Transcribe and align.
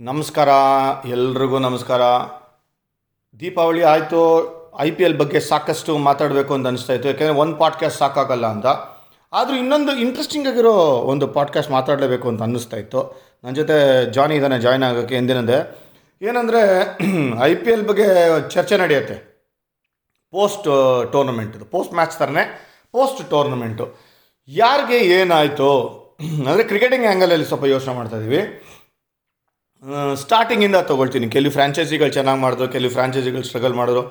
ನಮಸ್ಕಾರ, 0.00 0.48
ಎಲ್ರಿಗೂ 1.06 1.58
ನಮಸ್ಕಾರ. 1.58 2.00
ದೀಪಾವಳಿ 3.40 3.82
ಆಯಿತು, 3.82 4.20
ಐ 4.80 4.90
ಪಿ 4.90 5.02
ಎಲ್ 5.02 5.18
ಬಗ್ಗೆ 5.18 5.40
ಸಾಕಷ್ಟು 5.40 5.98
ಮಾತಾಡಬೇಕು 5.98 6.54
ಅಂತ 6.54 6.66
ಅನಿಸ್ತಾ 6.66 6.92
ಇತ್ತು, 6.92 7.08
ಯಾಕೆಂದರೆ 7.08 7.34
ಒಂದು 7.34 7.56
ಪಾಡ್ಕಾಸ್ಟ್ 7.56 7.98
ಸಾಕಾಗಲ್ಲ 7.98 8.46
ಅಂತ. 8.46 8.66
ಆದರೂ 9.32 9.56
ಇನ್ನೊಂದು 9.56 9.92
ಇಂಟ್ರೆಸ್ಟಿಂಗ್ 9.92 10.48
ಆಗಿರೋ 10.48 10.72
ಒಂದು 10.82 11.28
ಪಾಡ್ಕಾಸ್ಟ್ 11.28 11.70
ಮಾತಾಡಲೇಬೇಕು 11.70 12.28
ಅಂತ 12.28 12.42
ಅನ್ನಿಸ್ತಾ 12.42 12.76
ಇತ್ತು. 12.76 13.22
ನನ್ನ 13.44 13.54
ಜೊತೆ 13.54 13.72
ಜಾನಿ 14.12 14.34
ಇದ್ದಾನೆ 14.34 14.60
ಜಾಯ್ನ್ 14.60 14.84
ಆಗೋಕ್ಕೆ 14.84 15.16
ಎಂದಿನಂದೆ. 15.16 15.80
ಏನಂದರೆ, 16.22 16.60
ಐ 17.42 17.54
ಪಿ 17.54 17.70
ಎಲ್ 17.70 17.86
ಬಗ್ಗೆ 17.86 18.04
ಚರ್ಚೆ 18.50 18.76
ನಡೆಯುತ್ತೆ. 18.76 19.14
ಪೋಸ್ಟ್ 20.30 20.64
ಟೂರ್ನಮೆಂಟ್ದು 21.12 21.64
ಪೋಸ್ಟ್ 21.64 21.94
ಮ್ಯಾಚ್ 21.94 22.18
ಥರನೇ 22.18 22.60
ಪೋಸ್ಟ್ 22.92 23.30
ಟೂರ್ನಮೆಂಟು 23.30 23.94
ಯಾರಿಗೆ 24.48 24.96
ಏನಾಯಿತು? 24.96 26.04
ಅಂದರೆ 26.48 26.64
ಕ್ರಿಕೆಟಿಂಗ್ 26.64 27.06
ಆ್ಯಂಗಲಲ್ಲಿ 27.06 27.44
ಸ್ವಲ್ಪ 27.44 27.64
ಯೋಚನೆ 27.64 27.94
ಮಾಡ್ತಾ 27.94 28.16
ಇದ್ದೀವಿ 28.16 28.60
ಸ್ಟಾರ್ಟಿಂಗಿಂದ 30.22 30.78
ತೊಗೊಳ್ತೀನಿ. 30.90 31.26
ಕೆಲವು 31.34 31.52
ಫ್ರಾಂಚೈಸಿಗಳು 31.56 32.12
ಚೆನ್ನಾಗಿ 32.18 32.40
ಮಾಡಿದ್ರು, 32.44 32.66
ಕೆಲವು 32.74 32.92
ಫ್ರಾಂಚೈಸಿಗಳು 32.96 33.44
ಸ್ಟ್ರಗಲ್ 33.48 33.74
ಮಾಡಿದ್ರು. 33.80 34.02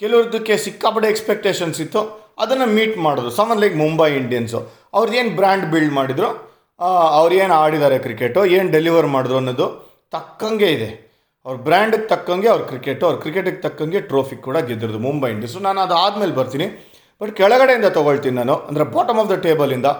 ಕೆಲವ್ರದಕ್ಕೆ 0.00 0.54
ಸಿಕ್ಕಾಪಟ್ಟೆ 0.66 1.08
ಎಕ್ಸ್ಪೆಕ್ಟೇಷನ್ಸ್ 1.14 1.78
ಇತ್ತು. 1.84 2.02
ಅದನ್ನು 2.42 2.66
ಮೀಟ್ 2.76 2.96
ಮಾಡಿದ್ರು. 3.06 3.30
ಸಮನ್ 3.38 3.60
ಲೈಕ್ 3.62 3.76
ಮುಂಬೈ 3.82 4.10
ಇಂಡಿಯನ್ಸು 4.20 4.58
ಅವ್ರದ್ದು 4.96 5.18
ಏನು 5.22 5.32
ಬ್ರ್ಯಾಂಡ್ 5.40 5.66
ಬಿಲ್ಡ್ 5.72 5.94
ಮಾಡಿದ್ರು 5.98 6.28
ಅವ್ರು 7.18 7.34
ಏನು 7.42 7.54
ಆಡಿದ್ದಾರೆ 7.62 7.96
ಕ್ರಿಕೆಟು 8.04 8.40
ಏನು 8.58 8.68
ಡೆಲಿವರ್ 8.74 9.08
ಮಾಡಿದ್ರು 9.14 9.36
ಅನ್ನೋದು 9.40 9.66
ತಕ್ಕಂಗೆ 10.14 10.68
ಇದೆ. 10.76 10.88
ಅವ್ರ 11.46 11.56
ಬ್ರ್ಯಾಂಡಿಗೆ 11.66 12.06
ತಕ್ಕಂಗೆ, 12.12 12.48
ಅವ್ರ 12.52 12.62
ಕ್ರಿಕೆಟು 12.70 13.04
ಅವ್ರ 13.08 13.16
ಕ್ರಿಕೆಟಿಗೆ 13.24 13.60
ತಕ್ಕಂಗೆ 13.66 14.00
ಟ್ರೋಫಿ 14.10 14.36
ಕೂಡ 14.46 14.56
ಗೆದ್ದಿರೋದು 14.68 15.00
ಮುಂಬೈ 15.08 15.30
ಇಂಡಿಯನ್ಸು 15.34 15.60
ನಾನು 15.66 15.80
ಅದು 15.86 15.94
ಆದಮೇಲೆ 16.04 16.34
ಬರ್ತೀನಿ. 16.40 16.66
ಬಟ್ 17.20 17.32
ಕೆಳಗಡೆಯಿಂದ 17.40 17.88
ತೊಗೊಳ್ತೀನಿ 17.98 18.36
ನಾನು. 18.40 18.56
ಅಂದರೆ 18.70 18.84
ಬಾಟಮ್ 18.96 19.20
ಆಫ್ 19.22 19.30
ದ 19.32 19.36
ಟೇಬಲಿಂದ 19.46 19.90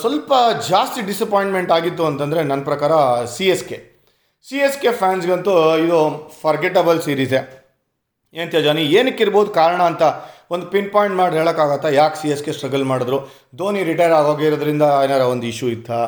ಸ್ವಲ್ಪ 0.00 0.32
ಜಾಸ್ತಿ 0.70 1.00
ಡಿಸಪಾಯಿಂಟ್ಮೆಂಟ್ 1.10 1.70
ಆಗಿತ್ತು 1.76 2.02
ಅಂತಂದರೆ 2.10 2.40
ನನ್ನ 2.50 2.62
ಪ್ರಕಾರ 2.70 2.92
C 3.36 3.46
S 3.54 3.64
K 3.68 3.78
C 4.46 4.58
S 4.66 4.76
K 4.82 4.90
ಫ್ಯಾನ್ಸ್ಗಂತೂ 5.00 5.54
ಇದು 5.84 5.98
ಫರ್ಗೆಟಬಲ್ 6.42 7.00
ಸೀರೀಸೇ 7.06 7.40
ಏನು 8.34 8.60
ಜಾನಿ 8.66 8.82
ಏನಕ್ಕೆ 8.98 9.22
ಇರ್ಬೋದು 9.24 9.50
ಕಾರಣ 9.60 9.80
ಅಂತ 9.90 10.02
ಒಂದು 10.54 10.66
ಪಿನ್ 10.72 10.88
ಪಾಯಿಂಟ್ 10.94 11.16
ಮಾಡಿ 11.20 11.36
ಹೇಳೋಕ್ಕಾಗತ್ತಾ? 11.40 11.88
ಯಾಕೆ 12.00 12.16
ಸಿ 12.20 12.28
ಎಸ್ 12.34 12.42
ಕೆ 12.44 12.52
ಸ್ಟ್ರಗಲ್ 12.56 12.84
ಮಾಡಿದ್ರು? 12.90 13.18
ಧೋನಿ 13.58 13.80
ರಿಟೈರ್ 13.90 14.14
ಆಗೋಗಿರೋದ್ರಿಂದ 14.20 14.84
ಏನಾರ 15.04 15.22
ಒಂದು 15.32 15.46
ಇಶ್ಯೂ 15.50 15.68
ಇತ್ತಾ? 15.76 15.98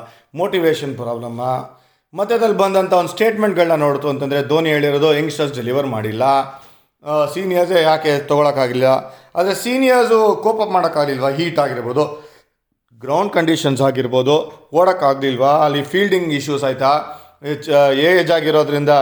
ಮೋಟಿವೇಶನ್ 0.41 0.95
ಪ್ರಾಬ್ಲಮ್ಮ 1.03 1.43
ಮಧ್ಯದಲ್ಲಿ 2.15 2.59
ಬಂದಂಥ 2.63 2.93
ಒಂದು 3.01 3.13
ಸ್ಟೇಟ್ಮೆಂಟ್ಗಳನ್ನ 3.17 3.77
ನೋಡ್ತು 3.87 4.07
ಅಂತಂದರೆ 4.13 4.41
ಧೋನಿ 4.53 4.71
ಹೇಳಿರೋದು 4.75 5.11
ಯಂಗ್ಸ್ಟರ್ಸ್ 5.19 5.55
ಡೆಲಿವರ್ 5.59 5.89
ಮಾಡಿಲ್ಲ. 5.97 6.25
ಸೀನಿಯರ್ಸೇ 7.35 7.79
ಯಾಕೆ 7.91 8.13
ತೊಗೊಳಕ್ಕಾಗಿಲ್ಲ? 8.31 8.89
ಆದರೆ 9.39 9.55
ಸೀನಿಯರ್ಸು 9.65 10.19
ಕೋಪಪ್ 10.45 10.73
ಮಾಡೋಕ್ಕಾಗಲಿಲ್ವಾ? 10.77 11.31
ಹೀಟ್ 11.39 11.61
ಆಗಿರ್ಬೋದು. 11.65 12.05
ಗ್ರೌಂಡ್ 13.05 13.33
ಕಂಡೀಷನ್ಸ್ 13.37 13.83
ಆಗಿರ್ಬೋದು. 13.89 14.35
ಓಡೋಕ್ಕಾಗಲಿಲ್ವಾ? 14.81 15.53
ಅಲ್ಲಿ 15.67 15.83
ಫೀಲ್ಡಿಂಗ್ 15.93 16.31
ಇಶ್ಯೂಸ್ 16.41 16.65
ಆಯಿತಾ? 16.69 16.93
ಏಜ್ 17.43 18.31
ಆಗಿರೋದ್ರಿಂದ 18.37 18.95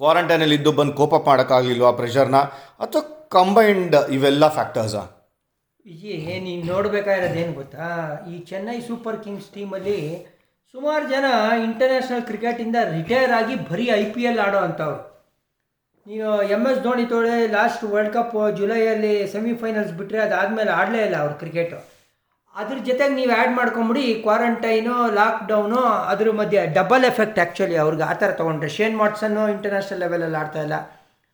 ಕ್ವಾರಂಟೈನಲ್ಲಿ 0.00 0.56
ಇದ್ದು 0.58 0.72
ಬಂದು 0.78 0.92
ಕೋಪ 1.00 1.14
ಮಾಡೋಕ್ಕಾಗಲಿಲ್ವಾ 1.28 1.90
ಪ್ರೆಷರ್ನ? 2.00 2.38
ಅಥವಾ 2.84 3.02
ಕಂಬೈನ್ಡ್ 3.36 3.96
ಇವೆಲ್ಲ 4.16 4.44
ಫ್ಯಾಕ್ಟರ್ಸಾ? 4.56 5.02
ಏನು 5.86 6.44
ನೀನು 6.48 6.62
ಏನು 7.42 7.52
ಗೊತ್ತಾ? 7.60 7.88
ಈ 8.32 8.34
ಚೆನ್ನೈ 8.50 8.76
ಸೂಪರ್ 8.88 9.18
ಕಿಂಗ್ಸ್ 9.24 9.48
ಟೀಮಲ್ಲಿ 9.54 9.98
ಸುಮಾರು 10.74 11.04
ಜನ 11.14 11.24
ಇಂಟರ್ನ್ಯಾಷನಲ್ 11.64 12.24
ಕ್ರಿಕೆಟಿಂದ 12.28 12.76
ರಿಟೈರ್ 12.94 13.32
ಆಗಿ 13.40 13.56
ಬರೀ 13.70 13.86
ಐ 14.00 14.04
ಪಿ 14.14 14.22
ಎಲ್ 14.28 14.40
ಆಡೋ 14.46 14.60
ಅಂಥವ್ರು. 14.68 15.00
ನೀವು 16.06 16.30
ಎಂ 16.54 16.62
ಎಸ್ 16.70 16.80
ಧೋನಿ 16.86 17.04
ತೋಳೆ 17.12 17.36
ಲಾಸ್ಟ್ 17.56 17.84
ವರ್ಲ್ಡ್ 17.92 18.14
ಕಪ್ 18.14 18.34
ಜುಲೈಯಲ್ಲಿ 18.56 19.12
ಸೆಮಿಫೈನಲ್ಸ್ 19.34 19.92
ಬಿಟ್ಟರೆ 19.98 20.20
ಅದಾದಮೇಲೆ 20.24 20.72
ಆಡಲೇ 20.80 21.02
ಇಲ್ಲ 21.06 21.16
ಅವ್ರು 21.24 21.34
ಕ್ರಿಕೆಟು. 21.42 21.78
ಅದ್ರ 22.60 22.76
ಜೊತೆಗೆ 22.88 23.14
ನೀವು 23.18 23.32
ಆ್ಯಡ್ 23.36 23.54
ಮಾಡ್ಕೊಂಬಿಡಿ 23.58 24.04
ಕ್ವಾರಂಟೈನು 24.24 24.96
ಲಾಕ್ಡೌನು 25.20 25.80
ಅದ್ರ 26.12 26.32
ಮಧ್ಯೆ 26.40 26.60
ಡಬಲ್ 26.76 27.04
ಎಫೆಕ್ಟ್ 27.08 27.38
ಆ್ಯಕ್ಚುಲಿ 27.42 27.76
ಅವ್ರಿಗೆ 27.84 28.04
ಆ 28.10 28.12
ಥರ 28.20 28.30
ತೊಗೊಂಡ್ರೆ. 28.40 28.68
ಶೇನ್ 28.76 28.94
ವಾಟ್ಸನ್ನು 29.00 29.42
ಇಂಟರ್ನ್ಯಾಷನಲ್ 29.54 30.00
ಲೆವೆಲಲ್ಲಿ 30.04 30.38
ಆಡ್ತಾ 30.42 30.60
ಇಲ್ಲ. 30.66 30.76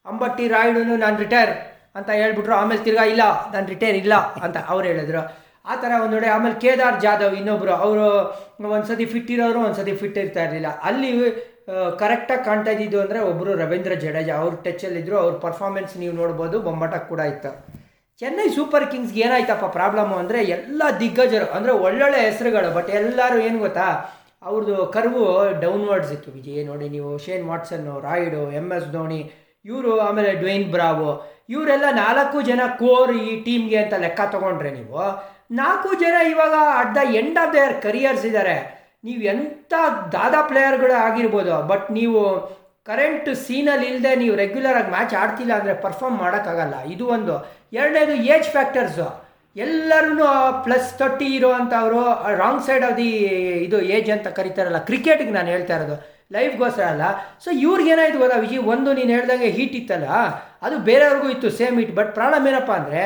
ಅಂಬಟ್ಟಿ 0.07 0.45
ರಾಯುಡುನು 0.55 0.95
ನಾನು 1.05 1.17
ರಿಟೈರ್ 1.25 1.53
ಅಂತ 1.99 2.09
ಹೇಳ್ಬಿಟ್ರು, 2.21 2.55
ಆಮೇಲೆ 2.61 2.81
ತಿರ್ಗಾ 2.87 3.05
ಇಲ್ಲ, 3.15 3.25
ನಾನು 3.53 3.67
ರಿಟೈರ್ 3.75 3.97
ಇಲ್ಲ 4.03 4.15
ಅಂತ 4.45 4.57
ಅವ್ರು 4.73 4.87
ಹೇಳಿದ್ರು. 4.91 5.23
ಆ 5.71 5.75
ಥರ 5.83 5.91
ಒಂದು 6.05 6.15
ನೋಡಿ, 6.17 6.29
ಆಮೇಲೆ 6.37 6.57
ಕೇದಾರ್ 6.65 6.97
ಜಾಧವ್ 7.05 7.35
ಇನ್ನೊಬ್ಬರು 7.41 7.75
ಅವರು 7.87 8.07
ಒಂದ್ಸತಿ 8.77 9.07
ಫಿಟ್ 9.13 9.31
ಇರೋರು, 9.35 9.61
ಒಂದ್ಸತಿ 9.69 9.95
ಫಿಟ್ 10.03 10.19
ಇರ್ತಾ 10.23 10.43
ಇರಲಿಲ್ಲ. 10.47 10.71
ಅಲ್ಲಿ 10.91 11.11
ಕರೆಕ್ಟಾಗಿ 12.03 12.43
ಕಾಣ್ತಾ 12.49 12.71
ಇದ್ದಿದ್ದು 12.75 12.99
ಅಂದರೆ 13.03 13.19
ಒಬ್ಬರು 13.31 13.51
ರವೀಂದ್ರ 13.63 13.95
ಜಡೇಜಾ. 14.05 14.35
ಅವ್ರ 14.43 14.55
ಟಚಲ್ಲಿದ್ದರು 14.67 15.17
ಅವ್ರ 15.25 15.35
ಪರ್ಫಾರ್ಮೆನ್ಸ್ 15.47 15.93
ನೀವು 16.03 16.15
ನೋಡ್ಬೋದು 16.21 16.57
ಬೊಂಬಾಟ 16.69 16.95
ಕೂಡ 17.11 17.21
ಇತ್ತು. 17.35 17.53
ಚೆನ್ನೈ 18.21 18.47
ಸೂಪರ್ 18.57 18.85
ಕಿಂಗ್ಸ್ಗೆ 18.93 19.21
ಏನಾಯ್ತಪ್ಪ 19.27 19.67
ಪ್ರಾಬ್ಲಮ್ಮು 19.77 20.17
ಅಂದರೆ 20.23 20.39
ಎಲ್ಲ 20.57 20.83
ದಿಗ್ಗಜರು, 21.03 21.47
ಅಂದರೆ 21.57 21.73
ಒಳ್ಳೊಳ್ಳೆ 21.85 22.19
ಹೆಸರುಗಳು 22.29 22.71
ಬಟ್ 22.79 22.91
ಎಲ್ಲರೂ 23.01 23.37
ಏನು 23.47 23.59
ಗೊತ್ತಾ? 23.67 23.87
ಅವ್ರದ್ದು 24.49 24.77
ಕರ್ವು 24.95 25.23
ಡೌನ್ವರ್ಡ್ಸ್ 25.63 26.13
ಇತ್ತು 26.17 26.31
ವಿಜಯ್. 26.39 26.63
ನೋಡಿ 26.71 26.87
ನೀವು 26.97 27.11
Shane 27.25 27.45
ವಾಟ್ಸನ್ನು 27.51 27.95
Rayudu 28.09 28.43
M 28.61 28.69
S 28.77 28.89
Dhoni 28.97 29.21
ಇವರು 29.71 29.93
ಆಮೇಲೆ 30.07 30.31
ಡ್ವೇನ್ 30.43 30.67
ಬ್ರಾವೋ 30.75 31.11
ಇವರೆಲ್ಲ 31.55 31.87
ನಾಲ್ಕು 32.03 32.39
ಜನ 32.51 32.63
ಕೋರ್ 32.83 33.13
ಈ 33.25 33.31
ಟೀಮ್ಗೆ 33.47 33.79
ಅಂತ 33.85 33.95
ಲೆಕ್ಕ 34.05 34.21
ತೊಗೊಂಡ್ರೆ 34.35 34.71
ನೀವು. 34.79 35.01
ನಾಲ್ಕು 35.61 35.91
ಜನ 36.03 36.17
ಇವಾಗ 36.33 36.55
at 36.81 36.95
the 36.99 37.03
end 37.21 37.39
of 37.43 37.53
their 37.57 37.75
careers 37.87 38.25
ಇದ್ದಾರೆ 38.31 38.57
ನೀವು 39.07 39.23
ಎಂಥ 39.33 39.73
ದಾದಾ 40.15 40.41
ಪ್ಲೇಯರ್ಗಳು 40.51 40.97
ಆಗಿರ್ಬೋದು 41.07 41.55
ಬಟ್ 41.71 41.87
ನೀವು 41.99 42.21
ಕರೆಂಟ್ 42.89 43.29
ಸೀನಲ್ಲಿ 43.47 43.87
ಇಲ್ಲದೆ 43.93 44.13
ನೀವು 44.23 44.35
ರೆಗ್ಯುಲರ್ 44.43 44.77
ಆಗಿ 44.81 44.91
ಮ್ಯಾಚ್ 44.95 45.15
ಆಡ್ತಿಲ್ಲ 45.23 45.53
ಅಂದರೆ 45.61 45.75
ಪರ್ಫಾರ್ಮ್ 45.83 46.17
ಮಾಡೋಕ್ಕಾಗಲ್ಲ. 46.25 46.77
ಇದು 46.95 47.05
ಒಂದು. 47.17 47.35
ಎರಡನೇದು 47.79 48.15
ಏಜ್ 48.35 48.49
ಫ್ಯಾಕ್ಟರ್ಸು 48.55 49.09
ಎಲ್ಲರೂ 49.57 50.27
ಪ್ಲಸ್ 50.65 50.91
ತರ್ಟಿ 51.01 51.29
ಇರೋ 51.39 51.51
ಅಂಥವರು 51.59 52.01
ರಾಂಗ್ 52.43 52.63
ಸೈಡ್ 52.69 52.85
ಆಫ್ 52.89 52.97
ದಿ 53.01 53.11
ಇದು 53.67 53.79
ಏಜ್ 53.97 54.11
ಅಂತ 54.17 54.29
ಕರಿತಾರಲ್ಲ 54.39 54.81
ಕ್ರಿಕೆಟ್ಗೆ 54.89 55.33
ನಾನು 55.39 55.49
ಹೇಳ್ತಾ 55.55 55.75
ಇರೋದು. 55.79 55.97
ಲೈಫ್ಗೋಸ್ಕರ 56.37 56.85
ಅಲ್ಲ. 56.95 57.05
ಸೊ 57.45 57.49
ಇವ್ರಿಗೇನಾಯ್ತು 57.65 58.19
ಗೊತ್ತಾ 58.23 58.37
ವಿಜಿ? 58.45 58.59
ಒಂದು 58.73 58.91
ನೀನು 58.99 59.11
ಹೇಳ್ದಂಗೆ 59.17 59.49
ಹೀಟ್ 59.57 59.75
ಇತ್ತಲ್ಲ 59.81 60.09
ಅದು 60.67 60.77
ಬೇರೆಯವ್ರಿಗೂ 60.89 61.29
ಇತ್ತು 61.35 61.51
ಸೇಮ್ 61.61 61.79
ಹೀಟ್ 61.81 61.95
ಬಟ್ 61.99 62.13
ಪ್ರಾಬ್ಲಮ್ 62.19 62.45
ಏನಪ್ಪ 62.51 62.73
ಅಂದರೆ 62.81 63.03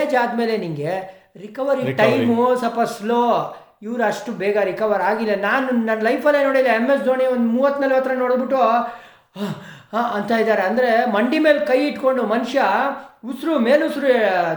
ಏಜ್ 0.00 0.14
ಆದಮೇಲೆ 0.22 0.56
ನಿಮಗೆ 0.64 0.92
ರಿಕವರಿ 1.44 1.84
ಟೈಮು 2.02 2.44
ಸ್ವಲ್ಪ 2.62 2.80
ಸ್ಲೋ 2.96 3.22
ಇವರು 3.86 4.02
ಅಷ್ಟು 4.10 4.30
ಬೇಗ 4.40 4.56
ರಿಕವರ್ 4.70 5.02
ಆಗಿಲ್ಲ. 5.10 5.34
ನಾನು 5.48 5.66
ನನ್ನ 5.88 6.00
ಲೈಫಲ್ಲೇ 6.08 6.40
ನೋಡಿಲ್ಲ 6.48 6.70
ಎಂ 6.80 6.86
ಎಸ್ 6.94 7.04
ಧೋನಿ 7.08 7.26
ಒಂದು 7.34 7.48
ಮೂವತ್ತು 7.56 7.80
ನಲ್ವತ್ತರ 7.84 8.14
ನೋಡಿಬಿಟ್ಟು 8.24 8.58
ಅಂತ 10.16 10.30
ಇದ್ದಾರೆ. 10.42 10.62
ಅಂದರೆ 10.70 10.90
ಮಂಡಿ 11.16 11.38
ಮೇಲೆ 11.46 11.60
ಕೈ 11.70 11.78
ಇಟ್ಕೊಂಡು 11.88 12.22
ಮನುಷ್ಯ 12.34 12.60
ಉಸಿರು 13.30 13.54
ಮೇಲುಸಿರು 13.66 14.12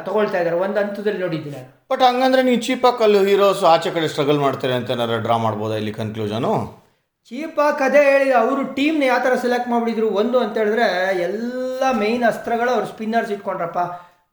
ತಗೊಳ್ತಾ 0.05 0.37
ಇದ್ದಾರೆ. 0.41 0.57
ಒಂದು 0.65 0.77
ಹಂತದಲ್ಲಿ 0.81 1.21
ನೋಡಿದ್ದೀನಿ 1.25 1.61
ಬಟ್ 1.91 2.03
ಹಂಗಂದ್ರೆ 2.09 2.41
ನೀವು 2.47 2.59
ಚೀಪಾಕಲ್ಲಿ 2.67 3.19
ಹೀರೋಸ್ 3.29 3.63
ಆಚೆ 3.71 3.89
ಕಡೆ 3.95 4.07
ಸ್ಟ್ರಗಲ್ 4.13 4.39
ಮಾಡ್ತಾರೆ 4.45 4.73
ಅಂತ 4.79 4.95
ಏನಾರು 4.95 5.17
ಡ್ರಾ 5.25 5.37
ಮಾಡ್ಬೋದಾ 5.45 5.75
ಇಲ್ಲಿ 5.81 5.93
ಕನ್ಕ್ಲೂಷನು 5.99 6.53
ಚೀಪಾಗಿ 7.31 7.75
ಕಥೆ 7.81 7.99
ಹೇಳಿದ 8.11 8.33
ಅವರು 8.43 8.61
ಟೀಮ್ನ 8.77 9.03
ಯಾವ 9.09 9.19
ಥರ 9.25 9.33
ಸೆಲೆಕ್ಟ್ 9.43 9.67
ಮಾಡಿಬಿಟ್ಟಿದ್ರು? 9.71 10.07
ಒಂದು 10.21 10.37
ಅಂತ 10.43 10.55
ಹೇಳಿದ್ರೆ 10.61 10.87
ಎಲ್ಲ 11.27 11.83
ಮೇಯ್ನ್ 12.01 12.25
ಅಸ್ತ್ರಗಳು 12.29 12.71
ಅವ್ರು 12.75 12.87
ಸ್ಪಿನ್ನರ್ಸ್ 12.93 13.31
ಇಟ್ಕೊಂಡ್ರಪ್ಪ. 13.35 13.79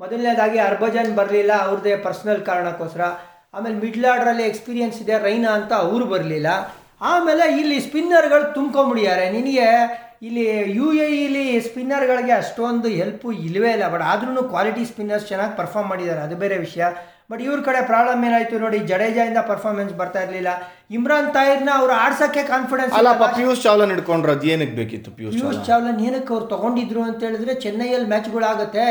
ಮೊದಲನೇದಾಗಿ 0.03 0.59
ಹರ್ಭಜನ್ 0.67 1.11
ಬರಲಿಲ್ಲ 1.19 1.53
ಅವ್ರದ್ದೇ 1.67 1.95
ಪರ್ಸ್ನಲ್ 2.07 2.43
ಕಾರಣಕ್ಕೋಸ್ಕರ. 2.49 3.05
ಆಮೇಲೆ 3.55 3.77
ಮಿಡ್ಲ್ 3.85 4.07
ಆರ್ಡ್ರಲ್ಲಿ 4.13 4.45
ಎಕ್ಸ್ಪೀರಿಯನ್ಸ್ 4.51 4.99
ಇದೆ 5.05 5.17
ರೈನಾ 5.29 5.51
ಅಂತ 5.59 5.73
ಅವರು 5.87 6.07
ಬರಲಿಲ್ಲ. 6.15 6.49
ಆಮೇಲೆ 7.13 7.45
ಇಲ್ಲಿ 7.61 7.77
ಸ್ಪಿನ್ನರ್ಗಳು 7.87 8.47
ತುಂಬ್ಕೊಂಬಿಡಿದ್ದಾರೆ 8.59 9.27
ನಿನಗೆ 9.37 9.69
ಇಲ್ಲಿ 10.23 10.43
ಯು 10.79 10.87
ಎ 11.05 11.07
ಇಲಿ 11.27 11.45
ಸ್ಪಿನ್ನರ್ಗಳಿಗೆ 11.67 12.35
ಅಷ್ಟೊಂದು 12.41 12.89
ಹೆಲ್ಪು 13.01 13.29
ಇಲ್ಲವೇ 13.47 13.71
ಇಲ್ಲ 13.77 13.85
ಬಟ್ 13.93 14.05
ಆದ್ರೂ 14.11 14.43
ಕ್ವಾಲಿಟಿ 14.51 14.83
ಸ್ಪಿನ್ನರ್ಸ್ 14.91 15.25
ಚೆನ್ನಾಗಿ 15.31 15.55
ಪರ್ಫಾರ್ಮ್ 15.61 15.89
ಮಾಡಿದ್ದಾರೆ 15.93 16.21
ಅದು 16.27 16.37
ಬೇರೆ 16.43 16.57
ವಿಷಯ. 16.67 16.85
ಬಟ್ 17.31 17.43
ಇವ್ರ 17.47 17.59
ಕಡೆ 17.67 17.81
ಪ್ರಾಬ್ಲಮ್ 17.91 18.21
ಏನಾಯಿತು 18.29 18.57
ನೋಡಿ 18.63 18.79
ಜಡೇಜಾಯಿಂದ 18.91 19.41
ಪರ್ಫಾರ್ಮೆನ್ಸ್ 19.51 19.93
ಬರ್ತಾ 20.01 20.21
ಇರಲಿಲ್ಲ. 20.25 20.51
ಇಮ್ರಾನ್ 20.97 21.29
ತಾಯಿರ್ನ 21.37 21.71
ಅವ್ರು 21.81 21.93
ಆಡ್ಸೋಕ್ಕೆ 22.05 22.43
ಕಾನ್ಫಿಡೆನ್ಸ್ 22.53 22.95
ಅಲ್ಲಪ್ಪ 22.99 23.27
ಪಿಯೂಷ್ 23.37 23.63
ಚಾವ್ಲನ್ 23.67 23.93
ಇಟ್ಕೊಂಡ್ರೆ 23.97 24.33
ಅದು 24.37 24.49
ಏನಕ್ಕೆ 24.55 24.77
ಬೇಕಿತ್ತು 24.81 25.11
ಪಿಯೂಷ್ 25.19 25.35
ಪಿಯೂಷ್ 25.37 25.47
ಚಾವ್ಲಾ 25.53 25.67
ಚಾವ್ಲನ್ 25.69 26.01
ಏನಕ್ಕೆ 26.09 26.33
ಅವ್ರು 26.37 26.47
ತಗೊಂಡಿದ್ರು 26.55 27.03
ಅಂತ 27.09 27.21
ಹೇಳಿದ್ರೆ 27.29 27.55
ಚೆನ್ನೈಯಲ್ಲಿ 27.65 28.09
ಮ್ಯಾಚ್ಗಳಾಗುತ್ತೆ 28.15 28.87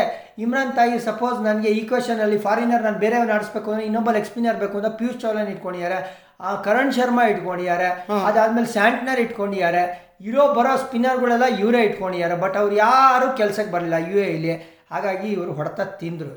ಇಮ್ರಾನ್ 0.45 0.73
ತಾಯಿ 0.79 0.97
ಸಪೋಸ್ 1.09 1.37
ನನಗೆ 1.49 1.71
ಈ 1.79 1.83
ಕ್ವೆಶನಲ್ಲಿ 1.91 2.39
ಫಾರಿನರ್ 2.47 2.85
ನಾನು 2.87 3.01
ಬೇರೆಯವ್ನ 3.05 3.37
ಆಡಿಸ್ಬೇಕು 3.37 3.71
ಅಂದ್ರೆ 3.75 4.15
ಲೆಗ್ 4.17 4.29
ಸ್ಪಿನ್ನರ್ 4.31 4.59
ಬೇಕು 4.65 4.77
ಅಂತ 4.81 4.91
ಪಿಯೂಷ್ 5.01 5.21
ಚಾವ್ಲನ್ 5.23 5.51
ಇಟ್ಕೊಂಡಿದ್ದಾರೆ. 5.55 5.99
ಆ 6.41 6.51
ಕರಣ್ 6.67 6.93
ಶರ್ಮಾ 6.97 7.23
ಇಟ್ಕೊಂಡಿದ್ದಾರೆ. 7.31 7.89
ಅದಾದ್ಮೇಲೆ 8.29 8.69
ಸ್ಯಾಂಟ್ನರ್ 8.75 9.21
ಇಟ್ಕೊಂಡಿದ್ದಾರೆ. 9.25 9.83
ಇರೋ 10.27 10.45
ಬರೋ 10.57 10.73
ಸ್ಪಿನ್ನರ್ಗಳೆಲ್ಲ 10.83 11.45
ಇವರೇ 11.61 11.81
ಇಟ್ಕೊಂಡಿದ್ದಾರೆ 11.89 12.35
ಬಟ್ 12.43 12.57
ಅವ್ರು 12.61 12.73
ಯಾರು 12.87 13.27
ಕೆಲಸಕ್ಕೆ 13.41 13.71
ಬರಲಿಲ್ಲ 13.75 13.99
ಯು 14.09 14.17
ಎ 14.25 14.27
ಇಲ್ಲಿ 14.37 14.53
ಹಾಗಾಗಿ 14.93 15.27
ಇವರು 15.35 15.51
ಹೊಡೆತ 15.59 15.81
ತಿಂದರು. 16.01 16.33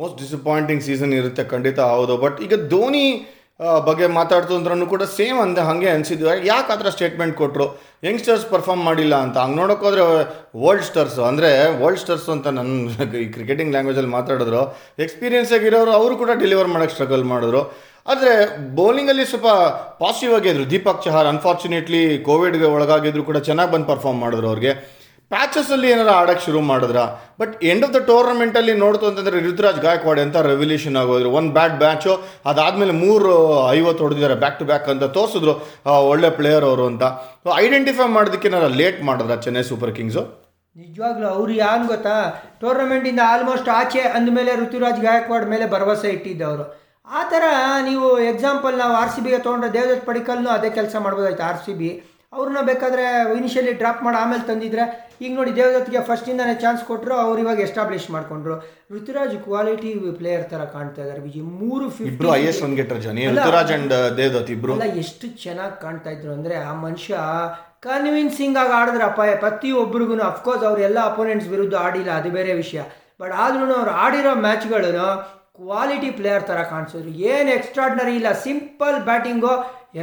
ಮೋಸ್ಟ್ 0.00 0.18
ಡಿಸಪಾಯಿಂಟಿಂಗ್ 0.22 0.82
ಸೀಸನ್ 0.88 1.12
ಇರುತ್ತೆ, 1.20 1.42
ಖಂಡಿತ 1.52 1.78
ಹೌದು. 1.94 2.14
ಬಟ್ 2.24 2.38
ಈಗ 2.46 2.54
ಧೋನಿ 2.72 3.06
ಬಗ್ಗೆ 3.88 4.06
ಮಾತಾಡ್ತು 4.16 4.52
ಅಂದ್ರೂ 4.58 4.86
ಕೂಡ 4.92 5.04
ಸೇಮ್ 5.16 5.38
ಅಂದೆ, 5.42 5.60
ಹಾಗೆ 5.68 5.88
ಅನಿಸಿದ್ವಿ. 5.96 6.30
ಯಾಕೆ 6.50 6.70
ಆ 6.74 6.76
ಥರ 6.80 6.90
ಸ್ಟೇಟ್ಮೆಂಟ್ 6.94 7.34
ಕೊಟ್ಟರು 7.40 7.66
ಯಂಗ್ಸ್ಟರ್ಸ್ 8.08 8.46
ಪರ್ಫಾರ್ಮ್ 8.52 8.82
ಮಾಡಿಲ್ಲ 8.88 9.14
ಅಂತ. 9.24 9.36
ಹಂಗೆ 9.44 9.58
ನೋಡೋಕ್ಕೋದ್ರೆ 9.60 10.04
ವರ್ಲ್ಡ್ 10.64 10.86
ಸ್ಟರ್ಸ್ 10.88 11.18
ಅಂದರೆ 11.28 11.50
ವರ್ಲ್ಡ್ 11.82 12.02
ಸ್ಟರ್ಸ್ 12.04 12.28
ಅಂತ 12.34 12.46
ನನ್ನ 12.58 13.06
ಈ 13.22 13.26
ಕ್ರಿಕೆಟಿಂಗ್ 13.36 13.72
ಲ್ಯಾಂಗ್ವೇಜಲ್ಲಿ 13.74 14.12
ಮಾತಾಡಿದ್ರು. 14.18 14.62
ಎಕ್ಸ್ಪೀರಿಯನ್ಸ್ 15.06 15.52
ಆಗಿರೋರು 15.58 15.92
ಅವರು 16.00 16.16
ಕೂಡ 16.22 16.30
ಡೆಲಿವರ್ 16.44 16.70
ಮಾಡೋಕ್ಕೆ 16.74 16.96
ಸ್ಟ್ರಗಲ್ 16.98 17.24
ಮಾಡಿದ್ರು. 17.32 17.62
ಆದರೆ 18.06 18.32
ಬೌಲಿಂಗಲ್ಲಿ 18.76 19.24
ಸ್ವಲ್ಪ 19.26 19.48
ಪಾಸಿಟಿವ್ 20.02 20.34
ಆಗಿದ್ರು 20.34 20.70
ದೀಪಕ್ 20.70 21.04
ಚಹಾರ್ 21.04 21.26
ಅನ್ಫಾರ್ಚುನೇಟ್ಲಿ 21.26 22.18
ಕೋವಿಡ್ಗೆ 22.18 22.64
ಒಳಗಾಗಿದ್ರು 22.64 23.22
ಕೂಡ 23.24 23.36
ಚೆನ್ನಾಗಿ 23.36 23.72
ಬಂದು 23.72 23.86
ಪರ್ಫಾರ್ಮ್ 23.86 24.20
ಮಾಡಿದ್ರು 24.20 24.48
ಅವ್ರಿಗೆ. 24.48 25.02
ಪ್ಯಾಚಸಲ್ಲಿ 25.30 25.90
ಏನಾರು 25.90 26.08
ಆಡೋಕ್ಕೆ 26.10 26.44
ಶುರು 26.44 26.60
ಮಾಡಿದ್ರ? 26.60 26.96
ಬಟ್ 27.40 27.64
ಎಂಡ್ 27.64 27.84
ಆಫ್ 27.84 27.94
ದ 27.94 27.96
ಟೂರ್ನಮೆಂಟಲ್ಲಿ 27.96 28.74
ನೋಡ್ತು 28.74 29.06
ಅಂತಂದರೆ 29.06 29.40
ಋತುರಾಜ್ 29.40 29.80
ಗಾಯಕ್ವಾಡ್ 29.80 30.20
ಅಂತ 30.20 30.36
ರೆವಲ್ಯೂಷನ್ 30.36 30.96
ಆಗೋದ್ರು. 30.96 31.30
ಒಂದು 31.30 31.52
ಬ್ಯಾಟ್ 31.52 31.74
ಬ್ಯಾಚು 31.74 32.12
ಅದಾದಮೇಲೆ 32.46 32.92
ಮೂರು 32.92 33.30
ಐವತ್ತು 33.70 34.04
ಹೊಡೆದಿದ್ದಾರೆ 34.04 34.34
ಬ್ಯಾಕ್ 34.34 34.58
ಟು 34.58 34.64
ಬ್ಯಾಕ್ 34.64 34.88
ಅಂತ 34.88 35.04
ತೋರಿಸಿದ್ರು 35.04 35.54
ಒಳ್ಳೆ 36.08 36.30
ಪ್ಲೇಯರ್ 36.30 36.64
ಅವರು 36.64 36.86
ಅಂತ. 36.86 37.02
ಐಡೆಂಟಿಫೈ 37.56 38.08
ಮಾಡೋದಕ್ಕೆ 38.08 38.48
ಏನಾರು 38.48 38.68
ಲೇಟ್ 38.68 39.02
ಮಾಡಿದ್ರ 39.02 39.36
ಚೆನ್ನೈ 39.36 39.62
ಸೂಪರ್ 39.62 39.94
ಕಿಂಗ್ಸು 39.94 40.24
ನಿಜವಾಗ್ಲೂ 40.76 41.26
ಅವ್ರು 41.28 41.52
ಯಾನ್ 41.52 41.86
ಗೊತ್ತಾ? 41.86 42.18
ಟೂರ್ನಮೆಂಟಿಂದ 42.60 43.20
ಆಲ್ಮೋಸ್ಟ್ 43.26 43.68
ಆಚೆ 43.68 44.00
ಅಂದಮೇಲೆ 44.00 44.52
ಋತುರಾಜ್ 44.56 45.00
ಗಾಯಕ್ವಾಡ್ 45.00 45.46
ಮೇಲೆ 45.48 45.70
ಭರವಸೆ 45.70 46.08
ಇಟ್ಟಿದ್ದವರು. 46.08 46.81
ಆ 47.08 47.22
ಥರ 47.30 47.44
ನೀವು 47.84 48.06
ಎಕ್ಸಾಂಪಲ್ 48.28 48.74
ನಾವು 48.78 48.94
ಆರ್ 48.94 49.12
ಸಿ 49.12 49.20
ಬಿಗೆ 49.20 49.38
ತೊಗೊಂಡ್ರೆ 49.38 49.70
ದೇವದತ್ 49.74 50.04
ಪಡಿಕಲ್ನು 50.06 50.50
ಅದೇ 50.50 50.68
ಕೆಲಸ 50.70 50.96
ಮಾಡ್ಬೋದಾಯ್ತು 51.00 51.44
ಆರ್ 51.44 51.60
ಸಿ 51.64 51.72
ಬಿ 51.72 51.90
ಅವ್ರನ್ನ 52.32 52.60
ಬೇಕಾದರೆ 52.68 53.04
ಇನಿಷಿಯಲಿ 53.38 53.72
ಡ್ರಾಪ್ 53.72 54.02
ಮಾಡಿ 54.04 54.16
ಆಮೇಲೆ 54.16 54.44
ತಂದಿದ್ರೆ 54.46 54.84
ಈಗ 55.20 55.32
ನೋಡಿ 55.34 55.50
ದೇವದತ್ಗೆ 55.56 56.00
ಫಸ್ಟಿಂದನೇ 56.06 56.54
ಚಾನ್ಸ್ 56.54 56.82
ಕೊಟ್ಟರು 56.84 57.14
ಅವ್ರು 57.24 57.38
ಇವಾಗ 57.40 57.58
ಎಸ್ಟಾಬ್ಲಿಷ್ 57.60 58.06
ಮಾಡ್ಕೊಂಡ್ರು. 58.10 58.54
ಋತುರಾಜ್ 58.92 59.34
ಕ್ವಾಲಿಟಿ 59.44 59.90
ಪ್ಲೇಯರ್ 60.18 60.46
ಥರ 60.50 60.62
ಕಾಣ್ತಾ 60.72 61.00
ಇದ್ದಾರೆ 61.02 61.20
ವಿಜಯ್. 61.26 61.44
ಮೂರು 61.60 61.84
ಇಬ್ರು 62.10 62.30
ಐ 62.34 62.42
ಎಸ್ 62.44 62.60
ಒನ್ 62.62 62.74
ಗೆಟರ್ 62.76 63.00
ಜನ 63.00 63.26
ಋತುರಾಜ್ 63.36 63.72
ಅಂಡ್ 63.76 63.94
ದೇವದತ್ 64.16 64.50
ಇಬ್ಬರು 64.54 64.74
ಅಲ್ಲ 64.76 64.88
ಎಷ್ಟು 65.02 65.28
ಚೆನ್ನಾಗಿ 65.44 65.76
ಕಾಣ್ತಾ 65.82 66.10
ಇದ್ರು 66.16 66.32
ಅಂದರೆ 66.38 66.56
ಆ 66.62 66.72
ಮನುಷ್ಯ 66.82 67.18
ಕನ್ವಿನ್ಸಿಂಗ್ 67.82 68.58
ಆಗಿ 68.62 68.72
ಪ್ರತಿ 68.96 69.36
ಪ್ರತಿಯೊಬ್ಬರಿಗೂ 69.40 70.16
ಅಫ್ಕೋರ್ಸ್ 70.24 70.64
ಅವ್ರ 70.64 70.80
ಎಲ್ಲ 70.88 70.98
ಅಪೋನೆಂಟ್ಸ್ 71.06 71.48
ವಿರುದ್ಧ 71.48 71.74
ಆಡಿಲ್ಲ 71.84 72.10
ಅದು 72.20 72.30
ಬೇರೆ 72.30 72.54
ವಿಷಯ. 72.54 72.80
ಬಟ್ 73.20 73.34
ಆದ್ರೂ 73.40 73.64
ಅವ್ರು 73.74 73.92
ಆಡಿರೋ 74.04 74.34
ಮ್ಯಾಚ್ಗಳನ್ನು 74.44 75.06
ಕ್ವಾಲಿಟಿ 75.62 76.10
ಪ್ಲೇಯರ್ 76.18 76.44
ಥರ 76.50 76.60
ಕಾಣಿಸಿದ್ರು. 76.72 77.10
ಏನು 77.32 77.50
ಎಕ್ಸ್ಟ್ರಾಡ್ನರಿ 77.58 78.14
ಇಲ್ಲ. 78.20 78.28
Simple 78.46 78.98
batting 79.08 79.52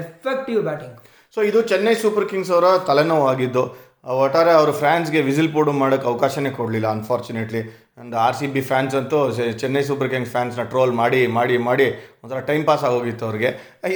effective 0.02 0.62
batting 0.70 0.98
so 1.36 1.40
ಇದು 1.50 1.60
ಚೆನ್ನೈ 1.72 1.94
ಸೂಪರ್ 2.04 2.28
ಕಿಂಗ್ಸ್ 2.32 2.52
ಅವರ 2.56 2.68
ತಲೆನೋವಾಗಿದ್ದು. 2.90 3.64
ಒಟ್ಟಾರೆ 4.06 4.52
ಅವರು 4.60 4.74
ಫ್ಯಾನ್ಸ್ಗೆ 4.82 5.20
ವಿಸಿಲ್ 5.22 5.50
ಪೋಡು 5.54 5.72
ಮಾಡೋಕ್ಕೆ 5.80 6.08
ಅವಕಾಶನೇ 6.12 6.52
ಕೊಡಲಿಲ್ಲ 6.58 6.88
unfortunately 6.98 7.62
and 8.02 8.14
R 8.26 8.36
C 8.40 8.48
B 8.54 8.62
fans 8.70 8.94
ಅಂತೂ 9.00 9.18
ಚೆನ್ನೈ 9.62 9.82
ಸೂಪರ್ 9.88 10.10
ಕಿಂಗ್ಸ್ 10.14 10.32
ಫ್ಯಾನ್ಸ್ನ 10.36 10.64
ಟ್ರೋಲ್ 10.74 10.94
ಮಾಡಿ 11.00 11.20
ಮಾಡಿ 11.38 11.56
ಮಾಡಿ 11.68 11.88
ಒಂಥರ 12.24 12.40
ಟೈಮ್ 12.50 12.64
ಪಾಸ್ 12.70 12.84
ಆಗೋಗಿತ್ತು 12.90 13.24
ಅವ್ರಿಗೆ. 13.30 13.50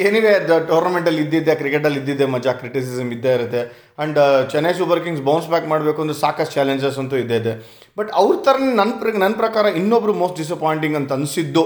ಏನಿವೆ 0.08 0.34
ಟೋರ್ನಮೆಂಟಲ್ಲಿ 0.72 1.22
ಇದ್ದಿದ್ದೆ 1.26 1.54
ಕ್ರಿಕೆಟಲ್ಲಿ 1.62 2.00
ಇದ್ದಿದ್ದೆ, 2.02 2.26
ಮಜಾ 2.36 2.54
ಕ್ರಿಟಿಸಿಸಮ್ 2.62 3.12
ಇದ್ದೇ 3.18 3.32
ಇರುತ್ತೆ. 3.38 3.62
And 4.00 4.20
Chennai 4.54 4.74
Super 4.82 5.02
Kings 5.06 5.24
bounce 5.30 5.48
back 5.54 5.68
ಮಾಡಬೇಕು 5.74 6.02
ಅಂದ್ರೆ 6.06 6.18
ಸಾಕಷ್ಟು 6.26 6.56
ಚಾಲೆಂಜಸ್ 6.60 7.00
ಅಂತೂ 7.04 7.18
ಇದ್ದೇ 7.24 7.40
ಇದೆ. 7.44 7.54
ಬಟ್ 7.98 8.12
ಅವ್ರ 8.24 8.36
ಥರ 8.48 8.56
ನನ್ನ 8.82 8.92
ಪ್ರ 9.02 9.16
ನನ್ನ 9.24 9.34
ಪ್ರಕಾರ 9.44 9.66
ಇನ್ನೊಬ್ರು 9.82 10.16
ಮೋಸ್ಟ್ 10.24 10.38
ಡಿಸಪಾಯಿಂಟಿಂಗ್ 10.44 10.98
ಅಂತ 11.02 11.18
ಅನಿಸಿದ್ದು 11.20 11.66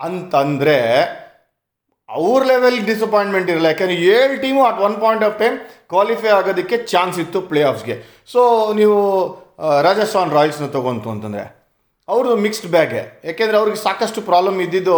ಅಂತಂದರೆ 0.00 0.78
ಅವ್ರ 2.08 2.40
ಲೆವೆಲ್ 2.52 2.78
ಡಿಸಪಾಯಿಂಟ್ಮೆಂಟ್ 2.86 3.48
ಇರಲ್ಲ. 3.50 3.68
ಯಾಕೆಂದ್ರೆ 3.72 3.96
ಏಳು 4.16 4.34
team 4.42 4.60
at 4.64 4.80
one 4.86 4.96
point 5.04 5.24
of 5.28 5.36
time 5.38 5.56
qualify 5.92 6.30
ಆಗೋದಕ್ಕೆ 6.38 6.76
ಚಾನ್ಸ್ 6.92 7.16
ಇತ್ತು 7.24 7.40
ಪ್ಲೇ 7.50 7.62
ಆಫ್ಸ್ಗೆ 7.70 7.96
ಸೊ 8.32 8.40
ನೀವು 8.80 8.98
ರಾಜಸ್ಥಾನ್ 9.86 10.32
ರಾಯಲ್ಸ್ನ 10.38 10.66
ತೊಗೊಂತು 10.76 11.10
ಅಂತಂದರೆ 11.14 11.44
ಅವರು 12.08 12.30
ಮಿಕ್ಸ್ಡ್ 12.44 12.68
ಬ್ಯಾಗೆ 12.74 13.00
ಯಾಕೆಂದರೆ 13.28 13.56
ಅವ್ರಿಗೆ 13.60 13.78
ಸಾಕಷ್ಟು 13.86 14.20
ಪ್ರಾಬ್ಲಮ್ 14.28 14.58
ಇದ್ದಿದ್ದು 14.64 14.96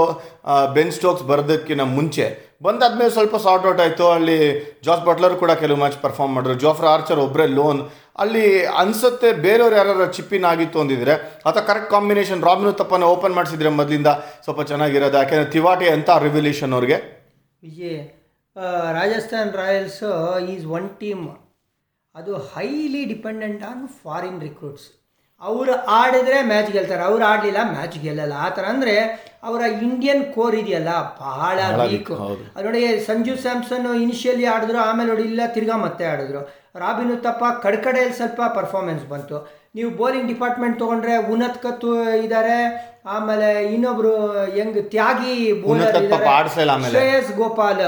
ಬೆನ್ 0.76 0.92
ಸ್ಟೋಕ್ಸ್ 0.96 1.24
ಬರೋದಕ್ಕಿಂತ 1.30 1.84
ಮುಂಚೆ. 1.98 2.26
ಬಂದಾದ್ಮೇಲೆ 2.66 3.12
ಸ್ವಲ್ಪ 3.16 3.36
ಸಾರ್ಟ್ 3.44 3.66
ಔಟ್ 3.70 3.80
ಆಯಿತು. 3.84 4.04
ಅಲ್ಲಿ 4.16 4.36
ಜಾಸ್ 4.86 5.02
ಬಟ್ಲರ್ 5.08 5.36
ಕೂಡ 5.42 5.52
ಕೆಲವು 5.62 5.78
ಮ್ಯಾಚ್ 5.82 5.98
ಪರ್ಫಾರ್ಮ್ 6.04 6.34
ಮಾಡಿದ್ರು. 6.36 6.56
ಜೋಫ್ರಾ 6.64 6.88
ಆರ್ಚರ್ 6.96 7.20
ಒಬ್ಬರೇ 7.26 7.46
ಲೋನ್ 7.58 7.80
ಅಲ್ಲಿ 8.18 8.44
ಅನ್ಸುತ್ತೆ 8.82 9.28
ಬೇರೆಯವ್ರು 9.46 9.76
ಯಾರು 9.76 10.06
ಚಿಪ್ಪಿನ 10.16 10.46
ಆಗಿತ್ತು 10.52 10.78
ಅಂದಿದ್ರೆ 10.82 11.14
ಅಥವಾ 11.48 11.62
ಕರೆಕ್ಟ್ 11.70 11.90
ಕಾಂಬಿನೇಷನ್ 11.94 12.40
ರಾಬಿನ್ 12.48 12.76
ತಪ್ಪನ 12.80 13.08
ಓಪನ್ 13.14 13.34
ಮಾಡಿಸಿದ್ರೆ 13.38 13.70
ಮೊದಲಿಂದ 13.80 14.12
ಸ್ವಲ್ಪ 14.44 14.62
ಚೆನ್ನಾಗಿರೋದು, 14.70 15.18
ಯಾಕೆಂದರೆ 15.22 15.50
ತಿವಾಟಿ 15.56 15.88
ಅಂತ 15.96 16.10
ರಿವಲ್ಯೂಷನ್ 16.26 16.74
ಅವ್ರಿಗೆ. 16.78 16.98
Vijay 17.62 18.00
Rajasthan 18.98 19.52
Royals 19.62 20.02
is 20.54 20.66
one 20.78 20.88
team 21.02 21.24
ಅದು 22.14 22.34
highly 22.54 23.02
dependent 23.14 23.62
on 23.70 23.82
foreign 24.02 24.40
recruits 24.48 24.86
ಅವರು 25.46 25.72
ಆಡಿದ್ರೆ 26.00 26.38
ಮ್ಯಾಚ್ 26.50 26.70
ಗೆಲ್ತಾರೆ. 26.76 27.02
ಅವ್ರು 27.08 27.24
ಆಡಲಿಲ್ಲ 27.30 27.60
ಮ್ಯಾಚ್ 27.74 27.96
ಗೆಲ್ಲಲ್ಲ. 28.04 28.34
ಆ 28.46 28.48
ಥರ 28.56 28.64
ಅಂದರೆ 28.74 28.94
ಅವರ 29.48 29.60
ಇಂಡಿಯನ್ 29.86 30.22
ಕೋರ್ 30.36 30.54
ಇದೆಯಲ್ಲ 30.60 30.92
ಬಹಳ 31.20 31.58
ವೀಕ್ 31.80 32.10
ನೋಡಿ 32.66 32.80
ಸಂಜು 33.08 33.34
ಸ್ಯಾಮ್ಸನ್ 33.44 33.86
ಇನಿಷಿಯಲಿ 34.04 34.46
ಆಡಿದ್ರು 34.54 34.78
ಆಮೇಲೆ 34.86 35.08
ನೋಡಿ 35.12 35.24
ಇಲ್ಲ 35.32 35.42
ತಿರ್ಗಾ 35.56 35.76
ಮತ್ತೆ 35.84 36.06
ಆಡಿದ್ರು. 36.12 36.40
ರಾಬಿನ್ 36.82 37.12
ಉತ್ತಪ್ಪ 37.16 37.44
ಕಡ್ಕಡೆಯಲ್ಲಿ 37.64 38.16
ಸ್ವಲ್ಪ 38.20 38.40
ಪರ್ಫಾರ್ಮೆನ್ಸ್ 38.58 39.04
ಬಂತು. 39.12 39.38
ನೀವು 39.76 39.90
ಬೌಲಿಂಗ್ 40.00 40.28
ಡಿಪಾರ್ಟ್ಮೆಂಟ್ 40.32 40.76
ತೊಗೊಂಡ್ರೆ 40.82 41.14
ಉನ್ನತ್ 41.32 41.60
ಕತ್ತು 41.64 41.90
ಇದ್ದಾರೆ 42.24 42.58
ಆಮೇಲೆ 43.16 43.48
ಇನ್ನೊಬ್ರು 43.74 44.12
ಹೆಂಗ್ 44.56 44.80
ತ್ಯಾಗಿ 44.94 45.34
ಬೋಲರ್. 45.62 45.96
ಶ್ರೇಯಸ್ 46.94 47.30
ಗೋಪಾಲ್ 47.40 47.84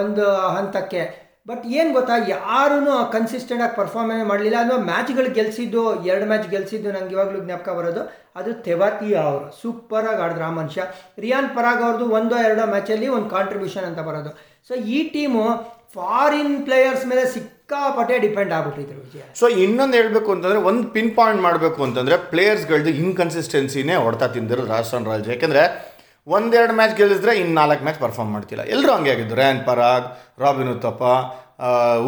ಒಂದು 0.00 0.26
ಹಂತಕ್ಕೆ. 0.56 1.02
ಬಟ್ 1.48 1.66
ಏನು 1.66 1.92
ಗೊತ್ತಾ? 1.92 2.12
ಯಾರೂ 2.28 3.12
ಕನ್ಸಿಸ್ಟೆಂಟ್ 3.12 3.62
ಆಗಿ 3.62 3.76
ಪರ್ಫಾರ್ಮೆನ್ಸ್ 3.76 4.26
ಮಾಡಲಿಲ್ಲ. 4.26 4.58
ಅಥವಾ 4.58 4.78
ಮ್ಯಾಚ್ಗಳು 4.78 5.30
ಗೆಲ್ಸಿದ್ದು, 5.30 6.04
ಎರಡು 6.04 6.26
ಮ್ಯಾಚ್ 6.26 6.48
ಗೆಲ್ಸಿದ್ದು 6.48 6.92
ನಂಗೆ 6.92 7.14
ಇವಾಗಲೂ 7.14 7.44
ಜ್ಞಾಪಕ 7.44 7.68
ಬರೋದು, 7.68 8.02
ಅದು 8.36 8.52
ತೆವಾತಿ 8.52 9.14
ಅವರು. 9.14 9.62
ಸೂಪರಾಗಿ 9.62 10.22
ಆಡಿದ್ರು 10.22 10.44
ಆ 10.44 10.50
ಮನುಷ್ಯ. 10.50 10.82
ರಿಯಾನ್ 11.18 11.50
ಪರಾಗ್ 11.56 11.82
ಅವ್ರದ್ದು 11.82 12.08
ಒಂದೋ 12.10 12.36
ಎರಡೋ 12.36 12.66
ಮ್ಯಾಚಲ್ಲಿ 12.66 13.08
ಒಂದು 13.08 13.30
ಕಾಂಟ್ರಿಬ್ಯೂಷನ್ 13.30 13.84
ಅಂತ 13.84 13.98
ಬರೋದು. 13.98 14.30
ಸೊ 14.68 14.74
ಈ 14.74 15.08
ಟೀಮು 15.08 15.42
ಫಾರಿನ್ 15.94 16.64
ಪ್ಲೇಯರ್ಸ್ 16.64 17.06
ಮೇಲೆ 17.06 17.24
ಸಿಕ್ಕಾಪಟ್ಟೆ 17.26 18.18
ಡಿಪೆಂಡ್ 18.18 18.52
ಆಗ್ಬಿಟ್ಟಿದ್ರು 18.52 19.00
ವಿಜಯ. 19.00 19.20
ಸೊ 19.34 19.48
ಇನ್ನೊಂದು 19.48 19.96
ಹೇಳಬೇಕು 19.96 20.32
ಅಂತಂದರೆ, 20.32 20.58
ಒಂದು 20.58 20.88
ಪಿನ್ 20.88 21.16
ಪಾಯಿಂಟ್ 21.16 21.42
ಮಾಡಬೇಕು 21.42 21.82
ಅಂತಂದರೆ 21.82 22.16
ಪ್ಲೇಯರ್ಸ್ಗಳದ್ದು 22.16 22.90
ಇನ್ಕನ್ಸಿಸ್ಟೆನ್ಸಿನೇ 22.90 23.94
ಹೊಡ್ತಾ 23.94 24.26
ತಿಂದಿರೋದು 24.26 24.72
ರಾಜಸ್ಥಾನ್ 24.72 25.06
ರಾಯಲ್ಸ್ 25.06 25.28
ಯಾಕೆಂದರೆ 25.28 25.95
ಒಂದೆರಡು 26.34 26.74
ಮ್ಯಾಚ್ 26.78 26.94
ಗೆಲ್ಲಿಸಿದ್ರೆ 26.98 27.32
ಇನ್ನು 27.40 27.54
ನಾಲ್ಕು 27.60 27.82
ಮ್ಯಾಚ್ 27.86 27.98
ಪರ್ಫಾರ್ಮ್ 28.04 28.30
ಮಾಡ್ತಿಲ್ಲ. 28.36 28.62
ಎಲ್ಲರೂ 28.74 28.92
ಹಂಗೆ 28.96 29.10
ಆಗಿದ್ದು. 29.14 29.34
ರ್ಯಾನ್ 29.40 29.60
ಪರಾಗ್ 29.68 30.06
ರಾಬಿನ್ 30.44 30.70
ಉತ್ತಪ್ಪ 30.76 31.04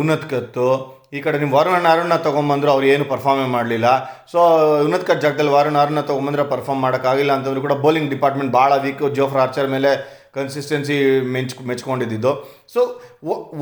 ಉನ್ನತ್ 0.01 0.27
ಕತ್ತು 0.33 0.69
ಈ 1.17 1.19
ಕಡೆ 1.25 1.37
ನೀವು 1.43 1.53
ವರುಣ್ 1.57 1.87
ಅರುಣ್ನ 1.93 2.17
ತೊಗೊಂಬಂದ್ರು 2.27 2.71
ಅವ್ರು 2.73 2.87
ಏನು 2.95 3.05
ಪರ್ಫಾರ್ಮೇ 3.13 3.47
ಮಾಡಲಿಲ್ಲ. 3.55 3.89
ಸೊ 4.33 4.39
ಉನ್ನತ್ 4.87 5.07
ಕತ್ 5.11 5.23
ಜಾಗದಲ್ಲಿ 5.25 5.53
ವರುಣ್ 5.57 5.79
ಅರುಣ್ನ 5.83 6.03
ತೊಗೊಂಬಂದ್ರೆ 6.11 6.45
ಪರ್ಫಾರ್ಮ್ 6.53 6.83
ಮಾಡೋಕ್ಕಾಗಿಲ್ಲ 6.87 7.33
ಅಂತಂದ್ರು 7.37 7.63
ಕೂಡ 7.67 7.77
ಬೌಲಿಂಗ್ 7.85 8.11
ಡಿಪಾರ್ಟ್ಮೆಂಟ್ 8.15 8.53
ಭಾಳ 8.59 8.73
ವೀಕ್ 8.85 9.03
ಜೋಫ್ರಾ 9.19 9.43
ಆರ್ಚರ್ 9.47 9.71
ಮೇಲೆ 9.77 9.93
ಕನ್ಸಿಸ್ಟೆನ್ಸಿ 10.37 10.97
ಮೆಂಚ್ 11.37 11.55
ಮೆಚ್ಕೊಂಡಿದ್ದು. 11.71 12.33
ಸೊ 12.75 12.81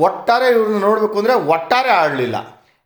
ಒಟ್ಟಾರೆ 0.07 0.49
ಇವ್ರನ್ನ 0.57 0.81
ನೋಡಬೇಕು 0.87 1.17
ಅಂದರೆ 1.21 1.35
ಒಟ್ಟಾರೆ 1.53 1.93
ಆಡಲಿಲ್ಲ. 2.01 2.37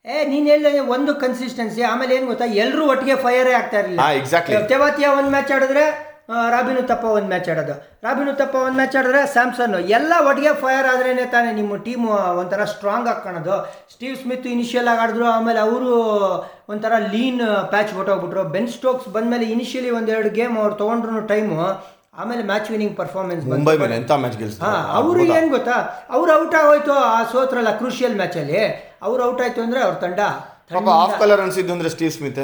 ಏ 0.05 0.23
ನೀನು 0.33 0.45
ಹೇಳಿದ 0.51 0.83
ಒಂದು 0.97 1.11
ಕನ್ಸಿಸ್ಟೆನ್ಸಿ 1.23 1.81
ಆಮೇಲೆ 1.93 2.13
ಏನು 2.19 2.27
ಗೊತ್ತಾ? 2.33 2.45
ಎಲ್ಲರೂ 2.63 2.83
ಒಟ್ಟಿಗೆ 2.91 3.17
ಫೈರೇ 3.25 3.51
ಆಗ್ತಾ 3.61 3.77
ಇರಲಿಲ್ಲ. 3.81 4.05
ಎಕ್ಸಾಕ್ಟ್ಲಿ 4.21 5.07
ಒಂದು 5.17 5.31
ಮ್ಯಾಚ್ 5.35 5.51
ಆಡಿದ್ರೆ 5.57 5.85
ರಾಬಿನ್ 6.53 6.79
ಉತ್ತಪ್ಪ 6.81 7.05
ಒಂದು 7.17 7.29
ಮ್ಯಾಚ್ 7.31 7.47
ಆಡೋದು. 7.53 7.75
ರಾಬಿನ್ 8.05 8.29
ಉತ್ತಪ್ಪ 8.33 8.55
ಒಂದು 8.67 8.77
ಮ್ಯಾಚ್ 8.79 8.95
ಆಡಿದ್ರೆ 8.99 9.21
ಸ್ಯಾಮ್ಸನ್ 9.33 9.73
ಎಲ್ಲ 9.97 10.13
ಒಟ್ಟಿಗೆ 10.27 10.51
ಫೈರ್ 10.63 10.87
ಆದ್ರೇ 10.93 11.13
ತಾನೇ 11.33 11.51
ನಿಮ್ಮ 11.59 11.77
ಟೀಮು 11.87 12.09
ಒಂಥರ 12.41 12.65
ಸ್ಟ್ರಾಂಗ್ 12.73 13.07
ಆಗಿ 13.11 13.21
ಕಾಣೋದು. 13.23 13.55
ಸ್ಟೀವ್ 13.93 14.15
ಸ್ಮಿತ್ 14.21 14.47
ಇನಿಷಿಯಲ್ 14.55 14.89
ಆಗಿ 14.91 15.01
ಆಡಿದ್ರು 15.05 15.25
ಆಮೇಲೆ 15.37 15.59
ಅವರು 15.67 15.89
ಒಂಥರ 16.73 16.93
ಲೀನ್ 17.15 17.41
ಪ್ಯಾಚ್ 17.73 17.93
ಹೊಟ್ಟೋಗ್ಬಿಟ್ರು 17.97 18.43
ಬೆನ್ 18.55 18.69
ಸ್ಟೋಕ್ಸ್ 18.77 19.09
ಬಂದಮೇಲೆ 19.17 19.47
ಇನಿಷಿಯಲಿ 19.55 19.91
ಒಂದೆರಡು 19.99 20.31
ಗೇಮ್ 20.39 20.55
ಅವ್ರು 20.63 20.75
ತೊಗೊಂಡ್ರು 20.83 21.23
ಟೈಮು 21.33 21.59
ಆಮೇಲೆ 22.21 22.43
ಮ್ಯಾಚ್ 22.43 22.69
ವಿನಿಂಗ್ 22.71 22.95
ಪರ್ಫಾರ್ಮೆನ್ಸ್ 23.01 23.43
ಮುಂಬೈ 23.51 23.75
ಮೇಲೆ 23.83 23.95
ಎಂಥ 23.95 24.13
ಮ್ಯಾಚ್ 24.23 24.37
ಹಾ 24.63 24.71
ಹಾಂ 24.71 24.89
ಅವರು 24.99 25.21
ಏನು 25.37 25.49
ಗೊತ್ತಾ? 25.57 25.77
ಅವ್ರು 26.15 26.31
ಔಟ್ 26.39 26.55
ಆಗೋಯ್ತು 26.61 26.95
ಆ 27.11 27.19
ಸೋತ್ರಲ್ಲ 27.33 27.71
ಕ್ರೂಷಿಯಲ್ 27.77 28.15
ಮ್ಯಾಚಲ್ಲಿ 28.15 28.61
ಅವ್ರು 29.07 29.21
ಔಟ್ 29.29 29.41
ಆಯ್ತು 29.45 29.61
ಅಂದರೆ 29.61 29.81
ಅವ್ರ 29.85 29.95
ತಂಡ 30.05 30.19
ಆಫ್ 30.97 31.15
ಕಲರ್ 31.21 31.41
ಅನ್ಸಿದ್ದು 31.41 31.73
ಅಂದ್ರೆ 31.73 31.89
ಸ್ಟೀವ್ 31.89 32.11
ಸ್ಮಿತ್. 32.17 32.43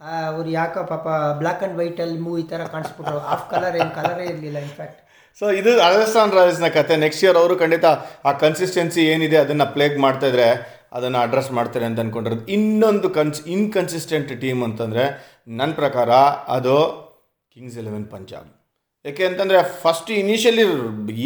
ಅವ್ರು 0.00 0.48
ಯಾಕೋ 0.58 0.80
ಪಾಪ 0.90 1.06
ಬ್ಲ್ಯಾಕ್ 1.40 1.62
ಆ್ಯಂಡ್ 1.62 1.76
ವೈಟಲ್ಲಿ 1.80 2.18
ಮೂವಿ 2.26 2.42
ಥರ 2.50 2.60
ಕಾಣಿಸ್ಬಿಟ್ರು. 2.74 3.18
ಆಫ್ 3.34 3.46
ಕಲರ್ 3.52 3.74
ಏನು 3.80 3.92
ಕಲರೇ 3.98 4.24
ಇರಲಿಲ್ಲ 4.32 4.58
ಇನ್ಫ್ಯಾಕ್ಟ್ 4.66 5.00
ಸೊ 5.40 5.46
ಇದು 5.60 5.70
ರಾಜಸ್ಥಾನ್ 5.80 6.32
ರಾಯಲ್ಸ್ನ 6.36 6.68
ಕತೆ. 6.76 6.94
ನೆಕ್ಸ್ಟ್ 7.04 7.22
ಇಯರ್ 7.24 7.38
ಅವರು 7.40 7.54
ಖಂಡಿತ 7.62 7.86
ಆ 8.28 8.32
ಕನ್ಸಿಸ್ಟೆನ್ಸಿ 8.44 9.02
ಏನಿದೆ 9.14 9.38
ಅದನ್ನು 9.44 9.66
ಪ್ಲೇಗ್ 9.74 9.96
ಮಾಡ್ತಾ 10.04 10.28
ಇದ್ರೆ 10.32 10.46
ಅದನ್ನು 10.98 11.18
ಅಡ್ರೆಸ್ 11.24 11.50
ಮಾಡ್ತಾರೆ 11.58 11.84
ಅಂತ 11.88 12.00
ಅನ್ಕೊಂಡಿರೋದು. 12.04 12.44
ಇನ್ನೊಂದು 12.56 13.08
ಕನ್ಸ್ 13.18 13.40
ಇನ್ಕನ್ಸಿಸ್ಟೆಂಟ್ 13.56 14.32
ಟೀಮ್ 14.44 14.62
ಅಂತಂದರೆ 14.68 15.04
ನನ್ನ 15.60 15.72
ಪ್ರಕಾರ 15.82 16.10
ಅದು 16.56 16.76
ಕಿಂಗ್ಸ್ 17.54 17.76
ಎಲೆವೆನ್ 17.82 18.06
ಪಂಜಾಬ್ 18.14 18.48
ಯಾಕೆ 19.04 19.24
ಅಂತಂದರೆ 19.28 19.58
ಫಸ್ಟ್ 19.82 20.10
ಇನಿಷಿಯಲಿ 20.22 20.64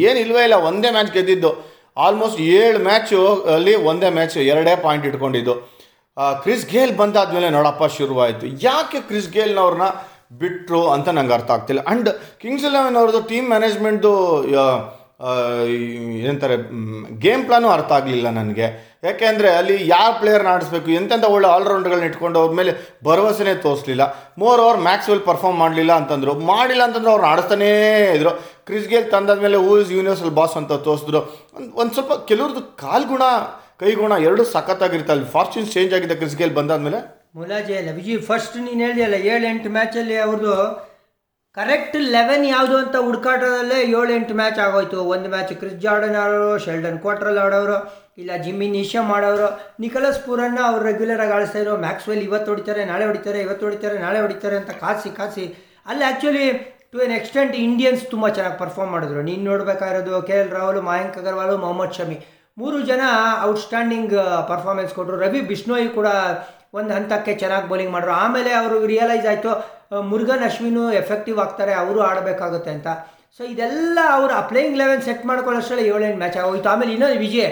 ಏನು 0.09 0.21
ಇಲ್ಲ, 0.25 0.57
ಒಂದೇ 0.71 0.90
ಮ್ಯಾಚ್ 0.97 1.12
ಗೆದ್ದಿದ್ದು. 1.16 1.52
ಆಲ್ಮೋಸ್ಟ್ 2.04 2.40
ಏಳು 2.61 2.78
ಮ್ಯಾಚು 2.88 3.21
ಅಲ್ಲಿ 3.54 3.75
ಒಂದೇ 3.90 4.09
ಮ್ಯಾಚ್ 4.19 4.37
ಎರಡೇ 4.52 4.75
ಪಾಯಿಂಟ್ 4.85 5.04
ಇಟ್ಕೊಂಡಿದ್ದು. 5.11 5.54
ಕ್ರಿಸ್ 6.42 6.66
ಗೇಲ್ 6.73 6.92
ಬಂದಾದ್ಮೇಲೆ 6.97 7.49
ನೋಡಪ್ಪ 7.50 7.85
ಶುರುವಾಯಿತು. 7.99 8.47
ಯಾಕೆ 8.68 9.00
ಕ್ರಿಸ್ 9.09 9.30
ಗೇಲ್ನವ್ರನ್ನ 9.37 9.87
ಬಿಟ್ಟರು 10.40 10.83
ಅಂತ 10.94 11.09
ನಂಗೆ 11.16 11.35
ಅರ್ಥ 11.38 11.50
ಆಗ್ತಿಲ್ಲ. 11.50 11.80
ಆ್ಯಂಡ್ 11.87 12.09
ಕಿಂಗ್ಸ್ 12.42 12.66
ಇಲೆವೆನ್ 12.68 12.97
ಅವ್ರದ್ದು 13.00 13.23
ಟೀಮ್ 13.33 13.49
ಮ್ಯಾನೇಜ್ಮೆಂಟ್ದು 13.49 14.12
ಏನಂತಾರೆ 16.21 16.56
ಗೇಮ್ 17.25 17.42
ಪ್ಲಾನು 17.47 17.68
ಅರ್ಥ 17.75 17.90
ಆಗಲಿಲ್ಲ 17.99 18.28
ನನಗೆ. 18.38 18.66
ಯಾಕೆಂದರೆ 19.04 19.49
ಅಲ್ಲಿ 19.59 19.76
ಯಾವ 19.88 20.09
ಪ್ಲೇಯರ್ನ 20.21 20.49
ಆಡಿಸ್ಬೇಕು, 20.54 20.88
ಎಂತೆಂಥ 20.90 21.26
ಒಳ್ಳೆ 21.35 21.49
ಆಲ್ರೌಂಡ್ಗಳನ್ನ 21.49 22.09
ಇಟ್ಕೊಂಡು 22.11 22.38
ಅವ್ರ 22.42 22.52
ಮೇಲೆ 22.61 22.73
ಭರವಸೆನೇ 23.04 23.54
ತೋರಿಸಲಿಲ್ಲ. 23.66 24.04
ಮೋರ್ 24.38 24.61
ಓವರ್ 24.61 24.80
ಮ್ಯಾಕ್ಸ್ವೆಲ್ 24.88 25.23
ಪರ್ಫಾರ್ಮ್ 25.28 25.59
ಮಾಡಲಿಲ್ಲ 25.59 25.92
ಅಂತಂದರು. 26.00 26.35
ಮಾಡಿಲ್ಲ 26.52 26.83
ಅಂತಂದ್ರೆ 26.83 27.12
ಅವ್ರನ್ನ 27.14 27.33
ಆಡಿಸ್ತಾನೇ 27.33 27.71
ಇದ್ರು. 28.16 28.33
ಕ್ರಿಸ್ 28.68 28.88
ಗೇಲ್ 28.88 29.06
ತಂದಾದ್ಮೇಲೆ 29.11 29.61
ಹೂ 29.66 29.73
ಇಸ್ 29.83 29.92
ಯೂನಿವರ್ಸಲ್ 29.99 30.35
ಬಾಸ್ 30.40 30.56
ಅಂತ 30.62 30.73
ತೋರಿಸಿದ್ರು. 30.88 31.23
ಒಂದು 31.83 31.94
ಸ್ವಲ್ಪ 31.99 32.12
ಕೆಲವ್ರದ್ದು 32.30 32.64
ಕಾಲ್ಗುಣ 32.87 33.23
ಕೈಗುಣ 33.85 34.14
ಎರಡು 34.29 34.43
ಸಖತ್ತಾಗಿರುತ್ತೆ. 34.55 35.12
ಅಲ್ಲಿ 35.14 35.29
ಫಾರ್ಚೂನ್ಸ್ 35.35 35.71
ಚೇಂಜ್ 35.76 35.95
ಆಗಿದೆ 35.99 36.17
ಕ್ರಿಸ್ 36.23 36.37
ಗೇಲ್ 36.41 36.57
ಬಂದಾದ್ಮೇಲೆ. 36.59 37.00
ಮುಲಾಜೆ 37.38 37.76
ಅಲ್ಲ, 37.81 37.91
ವಿಜಯ್ 38.00 38.21
ಫಸ್ಟ್ 38.31 38.57
ನೀನು 38.67 38.81
ಹೇಳಿದೆಯಲ್ಲ 38.85 39.17
ಏಳು 39.31 39.45
ಎಂಟು 39.53 39.71
ಮ್ಯಾಚಲ್ಲಿ 39.76 40.17
ಅವ್ರದ್ದು 40.25 40.57
ಕರೆಕ್ಟ್ 41.57 41.97
ಲೆವೆನ್ 42.14 42.45
ಯಾವುದು 42.55 42.76
ಅಂತ 42.83 42.97
ಹುಡುಕಾಟದಲ್ಲೇ 43.07 43.76
ಏಳು 43.97 44.12
ಎಂಟು 44.19 44.35
ಮ್ಯಾಚ್ 44.41 44.59
ಆಗೋಯ್ತು. 44.67 44.99
ಒಂದು 45.14 45.29
ಮ್ಯಾಚ್ 45.35 45.53
ಕ್ರಿಸ್ 45.61 45.76
ಜಾರ್ಡನ್ 45.85 46.17
ಆಡೋರು 46.23 46.53
ಶೆಲ್ಡನ್ 46.64 46.99
ಕ್ವಾರ್ಟ್ರಲ್ಲಿ 47.05 47.41
ಆಡೋರು, 47.45 47.76
ಇಲ್ಲ 48.21 48.31
ಜಿಮ್ಮಿ 48.45 48.69
ನಿಶಾ 48.76 49.03
ಮಾಡೋರು 49.11 49.49
ನಿಕಲಸ್ 49.85 50.21
ಪೂರನ್ನ 50.26 50.61
ಅವ್ರು 50.71 50.83
ರೆಗ್ಯುಲರಾಗಿ 50.88 51.35
ಆಡಿಸ್ತಾ 51.37 51.61
ಇರೋ 51.64 51.75
ಮ್ಯಾಕ್ಸ್ವೆಲ್ 51.87 52.23
ಇವತ್ತು 52.29 52.50
ಹೊಡಿತಾರೆ, 52.53 52.83
ನಾಳೆ 52.91 53.05
ಹೊಡಿತಾರೆ, 53.11 53.41
ಇವತ್ತು 53.47 53.67
ಹೊಡಿತಾರೆ, 53.69 53.99
ನಾಳೆ 54.07 54.21
ಹೊಡಿತಾರೆ 54.25 54.57
ಅಂತ 54.61 54.73
ಕಾಸಿ 54.83 55.12
ಕಾಸಿ. 55.19 55.47
ಅಲ್ಲಿ 55.91 56.05
actually 56.09 56.47
to 56.93 56.99
an 57.07 57.14
extent 57.19 57.55
Indians 57.67 58.03
ತುಂಬ 58.11 58.26
ಚೆನ್ನಾಗಿ 58.37 58.59
ಪರ್ಫಾರ್ಮ್ 58.62 58.93
ಮಾಡಿದ್ರು. 58.97 59.23
ನೀನು 59.31 59.43
ನೋಡಬೇಕಾಗಿರೋದು 59.50 60.23
ಕೆ 60.29 60.37
ಎಲ್ 60.43 60.53
ರಾಹುಲ್ 60.59 60.83
ಮಯಾಂಕ್ 60.91 61.19
ಮೊಹಮ್ಮದ್ 61.64 61.97
ಶಮಿ 61.99 62.19
ಮೂರು 62.57 62.81
ಜನ 62.91 63.03
ಔಟ್ಸ್ಟ್ಯಾಂಡಿಂಗ್ 63.45 64.13
ಪರ್ಫಾರ್ಮೆನ್ಸ್ 64.51 64.93
ಕೊಟ್ಟರು 64.97 65.17
ರವಿ 65.23 65.41
ಬಿಷ್ಣೋಯ್ 65.51 65.89
ಕೂಡ 65.97 66.09
ಒಂದು 66.79 66.91
ಹಂತಕ್ಕೆ 66.95 67.33
ಚೆನ್ನಾಗಿ 67.41 67.67
ಬೌಲಿಂಗ್ 67.71 67.93
ಮಾಡಿದ್ರು 67.95 68.15
ಆಮೇಲೆ 68.25 68.51
ಅವರು 68.61 68.77
ರಿಯಲೈಸ್ 68.93 69.27
ಆಯಿತು 69.33 69.53
ಮುರುಗನ್ 70.11 70.45
ಅಶ್ವಿನು 70.49 70.85
ಎಫೆಕ್ಟಿವ್ 71.01 71.39
ಆಗ್ತಾರೆ, 71.45 71.73
ಅವರು 71.83 72.01
ಆಡಬೇಕಾಗುತ್ತೆ 72.11 72.71
ಅಂತ. 72.77 72.89
ಸೊ 73.37 73.43
ಇದೆಲ್ಲ 73.53 73.99
ಅವರು 74.17 74.33
ಆ 74.39 74.43
ಪ್ಲೇಯಿಂಗ್ 74.51 74.79
ಲೆವೆನ್ 74.83 75.03
ಸೆಟ್ 75.09 75.25
ಮಾಡ್ಕೊಳ್ಳೋಷ್ಟರಲ್ಲಿ 75.31 75.87
ಏಳೆಂಟು 75.95 76.19
ಮ್ಯಾಚ್ 76.23 76.39
ಆಗೋಯ್ತು. 76.43 76.69
ಆಮೇಲೆ 76.73 76.93
ಇನ್ನೊಂದು 76.97 77.19
ವಿಜಯ್. 77.27 77.51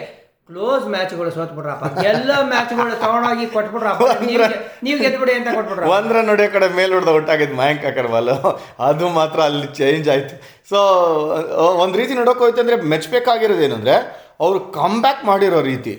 ಕ್ಲೋಸ್ 0.48 0.84
ಮ್ಯಾಚ್ಗಳು 0.92 1.30
ಸೋತ್ಬಿಟ್ರಪ್ಪ 1.34 1.84
ಎಲ್ಲ 2.10 2.30
ಮ್ಯಾಚ್ಗಳು 2.52 2.94
ತಗೊಂಡೋಗಿ 3.02 3.44
ಕೊಟ್ಬಿಡ್ರಪ್ಪ. 3.56 4.06
ನೀವು 4.28 4.46
ನೀವು 4.86 4.96
ಗೆದ್ಬಿಡಿ 5.04 5.32
ಅಂತ 5.38 5.48
ಕೊಟ್ಬಿಟ್ರ 5.56 5.90
ಒಂದ್ರ 5.96 6.22
ನೋಡಿ 6.28 6.46
ಕಡೆ 6.54 6.68
ಮೇಲ್ 6.78 6.92
ಹೊಡೆದ 6.96 7.12
ಒಟ್ಟಾಗಿದ್ದು 7.18 7.56
ಮಯಾಂಕ್ 7.60 7.84
ಅಗರ್ವಾಲ್. 7.90 8.30
ಅದು 8.88 9.08
ಮಾತ್ರ 9.18 9.38
ಅಲ್ಲಿ 9.48 9.68
ಚೇಂಜ್ 9.80 10.08
ಆಯಿತು. 10.14 10.34
ಸೊ 10.70 10.78
ಒಂದು 11.82 11.94
ರೀತಿ 12.00 12.14
ನೋಡೋಕೆ 12.20 12.42
ಹೋಯ್ತು 12.44 12.62
ಅಂದರೆ 12.64 12.78
ಮೆಚ್ಚಬೇಕಾಗಿರೋದು 12.92 13.64
ಏನಂದರೆ 13.68 13.94
ಅವರು 14.44 14.58
ಕಮ್ಬ್ಯಾಕ್ 14.78 15.22
ಮಾಡಿರೋ 15.30 15.60
ರೀತಿ. 15.72 15.94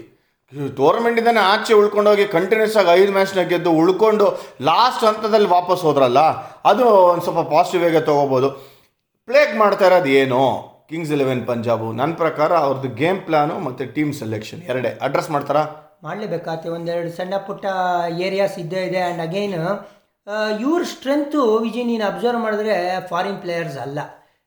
ಟೂರ್ನಮೆಂಟಿಂದನೇ 0.79 1.41
ಆಚೆ 1.53 1.73
ಉಳ್ಕೊಂಡೋಗಿ 1.79 2.25
ಕಂಟಿನ್ಯೂಸ್ 2.35 2.75
ಆಗಿ 2.81 2.91
ಐದು 2.99 3.11
ಮ್ಯಾಚ್ನ 3.15 3.43
ಗೆದ್ದು 3.53 3.71
ಉಳ್ಕೊಂಡು 3.81 4.27
ಲಾಸ್ಟ್ 4.69 5.05
ಹಂತದಲ್ಲಿ 5.09 5.49
ವಾಪಸ್ 5.55 5.83
ಹೋದ್ರಲ್ಲ 5.87 6.21
ಅದು 6.71 6.85
ಒಂದು 7.13 7.25
ಸ್ವಲ್ಪ 7.27 7.43
ಪಾಸಿಟಿವ್ 7.55 7.85
ಆಗಿ 7.89 8.01
ತೊಗೋಬೋದು. 8.11 8.49
ಪ್ಲೇಗ್ 9.27 9.55
ಮಾಡ್ತಾ 9.63 9.87
ಇರೋದು 9.89 10.11
ಏನು? 10.21 10.43
ಕಿಂಗ್ಸ್ 10.89 11.11
ಇಲೆವೆನ್ 11.15 11.41
ಪಂಜಾಬು 11.49 11.87
ನನ್ನ 11.99 12.13
ಪ್ರಕಾರ 12.21 12.51
ಅವ್ರದ್ದು 12.65 12.89
ಗೇಮ್ 13.01 13.19
ಪ್ಲಾನು 13.27 13.55
ಮತ್ತು 13.67 13.83
ಟೀಮ್ 13.95 14.11
ಸೆಲೆಕ್ಷನ್ 14.21 14.61
ಎರಡೇ. 14.71 14.89
ಅಡ್ರೆಸ್ 15.05 15.29
ಮಾಡ್ತಾರಾ? 15.35 15.63
ಮಾಡಲೇಬೇಕಾಗ್ತಿ 16.05 16.67
ಒಂದೆರಡು 16.77 17.11
ಸಣ್ಣ 17.19 17.33
ಪುಟ್ಟ 17.47 17.65
ಏರಿಯಾಸ್ 18.25 18.55
ಇದ್ದೇ 18.63 18.81
ಇದೆ. 18.89 18.99
ಆ್ಯಂಡ್ 19.05 19.21
ಅಗೈನ್ 19.27 19.55
ಇವ್ರ 20.65 20.81
ಸ್ಟ್ರೆಂತು 20.93 21.41
ವಿಜಯ್, 21.65 21.87
ನೀನು 21.91 22.05
ಅಬ್ಸರ್ವ್ 22.11 22.41
ಮಾಡಿದ್ರೆ 22.45 22.75
ಫಾರಿನ್ 23.11 23.39
ಪ್ಲೇಯರ್ಸ್ 23.45 23.77
ಅಲ್ಲ. 23.85 23.99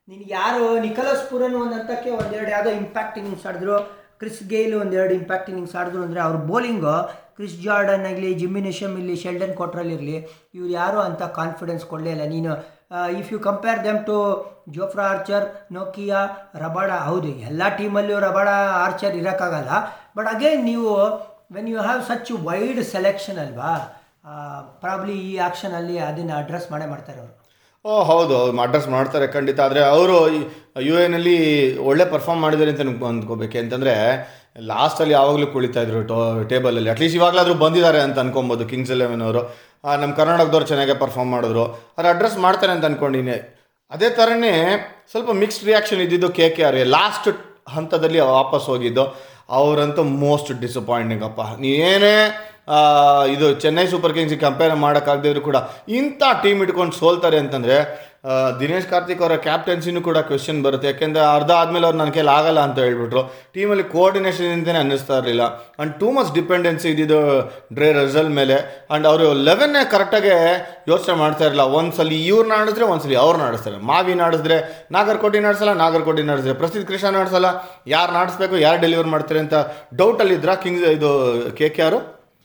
ನಿನಗೆ 0.09 0.33
ಯಾರು? 0.41 0.65
ನಿಕಲಸ್ 0.87 1.25
ಪುರನ್ 1.31 1.57
ಒಂದು 1.63 1.75
ಹಂತಕ್ಕೆ 1.79 2.11
ಒಂದೆರಡು 2.21 2.51
ಯಾವುದೋ 2.57 2.73
ಇಂಪ್ಯಾಕ್ಟ್ 2.83 3.17
ಇನ್ನಿಂಗ್ಸ್ 3.21 3.47
ಆಡಿದ್ರು. 3.51 3.77
ಕ್ರಿಸ್ 4.21 4.43
ಗೇಲ್ 4.53 4.75
ಒಂದೆರಡು 4.83 5.13
ಇಂಪ್ಯಾಕ್ಟ್ 5.21 5.49
ಇನ್ನಿಂಗ್ಸ್ 5.53 5.75
ಆಡಿದ್ರು 5.81 6.03
ಅಂದರೆ 6.07 6.21
ಅವ್ರ 6.27 6.37
ಬೌಲಿಂಗು 6.51 6.97
ಕ್ರಿಸ್ 7.39 7.57
ಜಾರ್ಡನ್ 7.65 8.07
ಆಗಲಿ 8.11 8.29
ಜಿಮ್ಮಿನೇಷಮ್ 8.43 8.95
ಇಲ್ಲಿ 9.01 9.17
ಶೆಲ್ಡನ್ 9.23 9.55
ಕೊಟ್ರಲ್ಲಿರಲಿ 9.59 10.17
ಇವ್ರು 10.57 10.71
ಯಾರೂ 10.81 10.99
ಅಂತ 11.09 11.23
ಕಾನ್ಫಿಡೆನ್ಸ್ 11.41 11.85
ಕೊಡಲೇ 11.91 12.13
ಇಲ್ಲ. 12.17 12.27
ನೀನು 12.35 12.53
if 13.21 13.31
you 13.35 13.39
compare 13.47 13.79
them 13.87 14.01
to 14.11 14.17
Jofra 14.77 15.05
Archer 15.13 15.47
Nokia 15.77 16.21
Rabada 16.65 16.91
ಹೌದು, 17.09 17.31
ಎಲ್ಲ 17.51 17.63
ಟೀಮಲ್ಲೂ 17.79 18.19
ರಬಾಡ 18.27 18.49
ಆರ್ಚರ್ 18.85 19.15
ಇರೋಕ್ಕಾಗಲ್ಲ. 19.21 19.71
ಬಟ್ 20.19 20.29
ಅಗೇನ್ 20.35 20.63
ನೀವು 20.71 20.91
when 21.57 21.69
you 21.73 21.81
have 21.89 22.03
such 22.11 22.31
wide 22.49 22.81
selection 22.95 23.41
ಅಲ್ವಾ 23.47 23.73
ಪ್ರಾಬ್ಲಿ 24.85 25.17
ಈ 25.31 25.33
ಆ್ಯಕ್ಷನಲ್ಲಿ 25.43 25.97
ಅದನ್ನು 26.11 26.35
ಅಡ್ರೆಸ್ 26.43 26.65
ಮಾಡೇ 26.73 26.87
ಮಾಡ್ತಾರೆ 26.93 27.19
ಅವರು. 27.25 27.35
ಓ, 27.85 27.91
ಹೌದು 28.11 28.33
ಅವ್ರು 28.39 28.63
ಅಡ್ರೆಸ್ 28.65 28.89
ಮಾಡ್ತಾರೆ 28.95 29.27
ಖಂಡಿತ. 29.35 29.59
ಆದರೆ 29.67 29.81
ಅವರು 29.97 30.17
ಯು 30.89 30.95
ಎನಲ್ಲಿ 31.05 31.37
ಒಳ್ಳೆ 31.91 32.05
ಪರ್ಫಾರ್ಮ್ 32.15 32.43
ಮಾಡಿದ್ದಾರೆ 32.45 32.71
ಅಂತ 32.73 32.83
ಅಂದ್ಕೋಬೇಕು. 33.11 33.57
ಅಂತಂದರೆ 33.63 33.95
ಲಾಸ್ಟಲ್ಲಿ 34.71 35.15
ಯಾವಾಗಲೂ 35.19 35.47
ಕುಳಿತಾ 35.55 35.81
ಇದ್ರು 35.87 36.01
ಟೋ 36.11 36.19
ಟೇಬಲಲ್ಲಿ 36.51 36.91
ಅಟ್ಲೀಸ್ಟ್ 36.93 37.17
ಇವಾಗಲಾದರೂ 37.19 37.55
ಬಂದಿದ್ದಾರೆ 37.63 38.01
ಅಂತ 38.07 38.19
ಅನ್ಕೊಬೋದು 38.25 38.65
ಕಿಂಗ್ಸ್ 38.73 38.93
ಎಲೆವೆನ್ 38.97 39.23
ಅವರು. 39.27 39.43
ನಮ್ಮ 39.95 40.15
ಕರ್ನಾಟಕದವ್ರು 40.15 40.67
ಚೆನ್ನಾಗೆ 40.67 40.95
ಪರ್ಫಾರ್ಮ್ 40.95 41.33
ಮಾಡಿದ್ರು. 41.33 41.65
ಅದು 41.99 42.09
ಅಡ್ರೆಸ್ 42.09 42.37
ಮಾಡ್ತಾರೆ 42.37 42.73
ಅಂತ 42.73 42.85
ಅಂದ್ಕೊಂಡಿನಿ 42.85 43.37
ಅದೇ 43.91 44.11
ಥರನೇ 44.11 44.53
ಸ್ವಲ್ಪ 45.11 45.31
ಮಿಕ್ಸ್ಡ್ 45.31 45.65
ರಿಯಾಕ್ಷನ್ 45.65 46.01
ಇದ್ದಿದ್ದು 46.01 46.29
ಕೆ 46.29 46.51
ಕೆ 46.51 46.63
ಆರ್ 46.63 46.77
ಲಾಸ್ಟ್ 46.87 47.29
ಹಂತದಲ್ಲಿ 47.69 48.21
ವಾಪಸ್ 48.21 48.67
ಹೋಗಿದ್ದು. 48.67 49.05
ಅವರಂತೂ 49.49 50.03
ಮೋಸ್ಟ್ 50.03 50.53
ಡಿಸಪಾಯಿಂಟಿಂಗ್ 50.61 51.25
ಅಪ್ಪ. 51.25 51.41
ನೀನೇನೇ 51.41 52.15
ಇದು 53.35 53.47
ಚೆನ್ನೈ 53.63 53.87
ಸೂಪರ್ 53.93 54.15
ಕಿಂಗ್ಸಿಗೆ 54.17 54.43
ಕಂಪೇರ್ 54.49 54.75
ಮಾಡೋಕ್ಕಾಗದಿದ್ರು 54.87 55.43
ಕೂಡ 55.49 55.59
ಇಂಥ 56.01 56.23
ಟೀಮ್ 56.45 56.61
ಇಟ್ಕೊಂಡು 56.67 56.97
ಸೋಲ್ತಾರೆ 57.03 57.39
ಅಂತಂದರೆ 57.45 57.79
ದಿನೇಶ್ 58.61 58.87
ಕಾರ್ತಿಕ್ 58.93 59.21
ಅವರ 59.23 59.35
ಕ್ಯಾಪ್ಟನ್ಸಿನೂ 59.45 60.01
ಕೂಡ 60.07 60.19
ಕ್ವೆಶನ್ 60.29 60.61
ಬರುತ್ತೆ. 60.65 60.87
ಯಾಕೆಂದರೆ 60.91 61.23
ಅರ್ಧ 61.35 61.51
ಆದಮೇಲೆ 61.59 61.87
ಅವ್ರು 61.89 61.99
ನನ್ನ 61.99 62.13
ಕೈಲಿ 62.17 62.33
ಆಗಲ್ಲ 62.39 62.61
ಅಂತ 62.69 62.79
ಹೇಳ್ಬಿಟ್ರು. 62.87 63.23
ಟೀಮಲ್ಲಿ 63.55 63.85
ಕೋಆರ್ಡಿನೇಷನ್ 63.93 64.49
ಅಂತಲೇ 64.55 64.81
ಅನ್ನಿಸ್ತಾ 64.85 65.17
ಇರಲಿಲ್ಲ. 65.21 65.45
ಆ್ಯಂಡ್ 65.45 65.93
ಟೂ 66.01 66.09
ಮಚ್ 66.17 66.31
ಡಿಪೆಂಡೆನ್ಸಿ 66.39 66.89
ಇದ್ದಿದ್ದು 66.95 67.21
ಡ್ರೇ 67.77 67.91
ರಿಸಲ್ಟ್ 67.99 68.33
ಮೇಲೆ. 68.41 68.57
ಆ್ಯಂಡ್ 68.89 69.07
ಅವರು 69.11 69.29
ಲೆವೆನ್ನೇ 69.49 69.83
ಕರೆಕ್ಟಾಗಿ 69.95 70.33
ಯೋಚನೆ 70.93 71.17
ಮಾಡ್ತಾ 71.23 71.45
ಇರಲಿಲ್ಲ. 71.47 71.67
ಒಂದ್ಸಲಿ 71.81 72.19
ಇವ್ರನ್ನ 72.31 72.59
ಆಡಿದ್ರೆ 72.61 72.89
ಸಲ 73.05 73.17
ಅವ್ರನ್ನ 73.27 73.47
ಆಡಿಸ್ತಾರೆ 73.51 73.79
ಮಾವಿನ 73.93 74.27
ಆಡಿಸಿದ್ರೆ 74.29 74.59
ನಾಗರಕೋಟೆ 74.97 75.45
ನಾಡಿಸಲ್ಲ, 75.47 75.75
ನಾಗರಕೋಟೆ 75.85 76.27
ನಾಡಿಸಿದ್ರೆ. 76.33 76.59
ಪ್ರಸಿದ್ಧ 76.65 76.85
ಕೃಷ್ಣ 76.91 77.15
ನಾಡಿಸಲ್ಲ. 77.21 77.49
ಯಾರು 77.97 78.13
ನಾಡಿಸ್ಬೇಕು, 78.19 78.57
ಯಾರು 78.67 78.81
ಡೆಲಿವರ್ 78.87 79.11
ಮಾಡ್ತಾರೆ 79.15 79.43
ಅಂತ 79.47 79.55
ಡೌಟಲ್ಲಿದ್ರಾ 80.03 80.57
ಕಿಂಗ್ಸ್, 80.67 80.87
ಇದು 80.99 81.13
K 81.61 81.69
K 81.79 81.85
R 81.89 82.01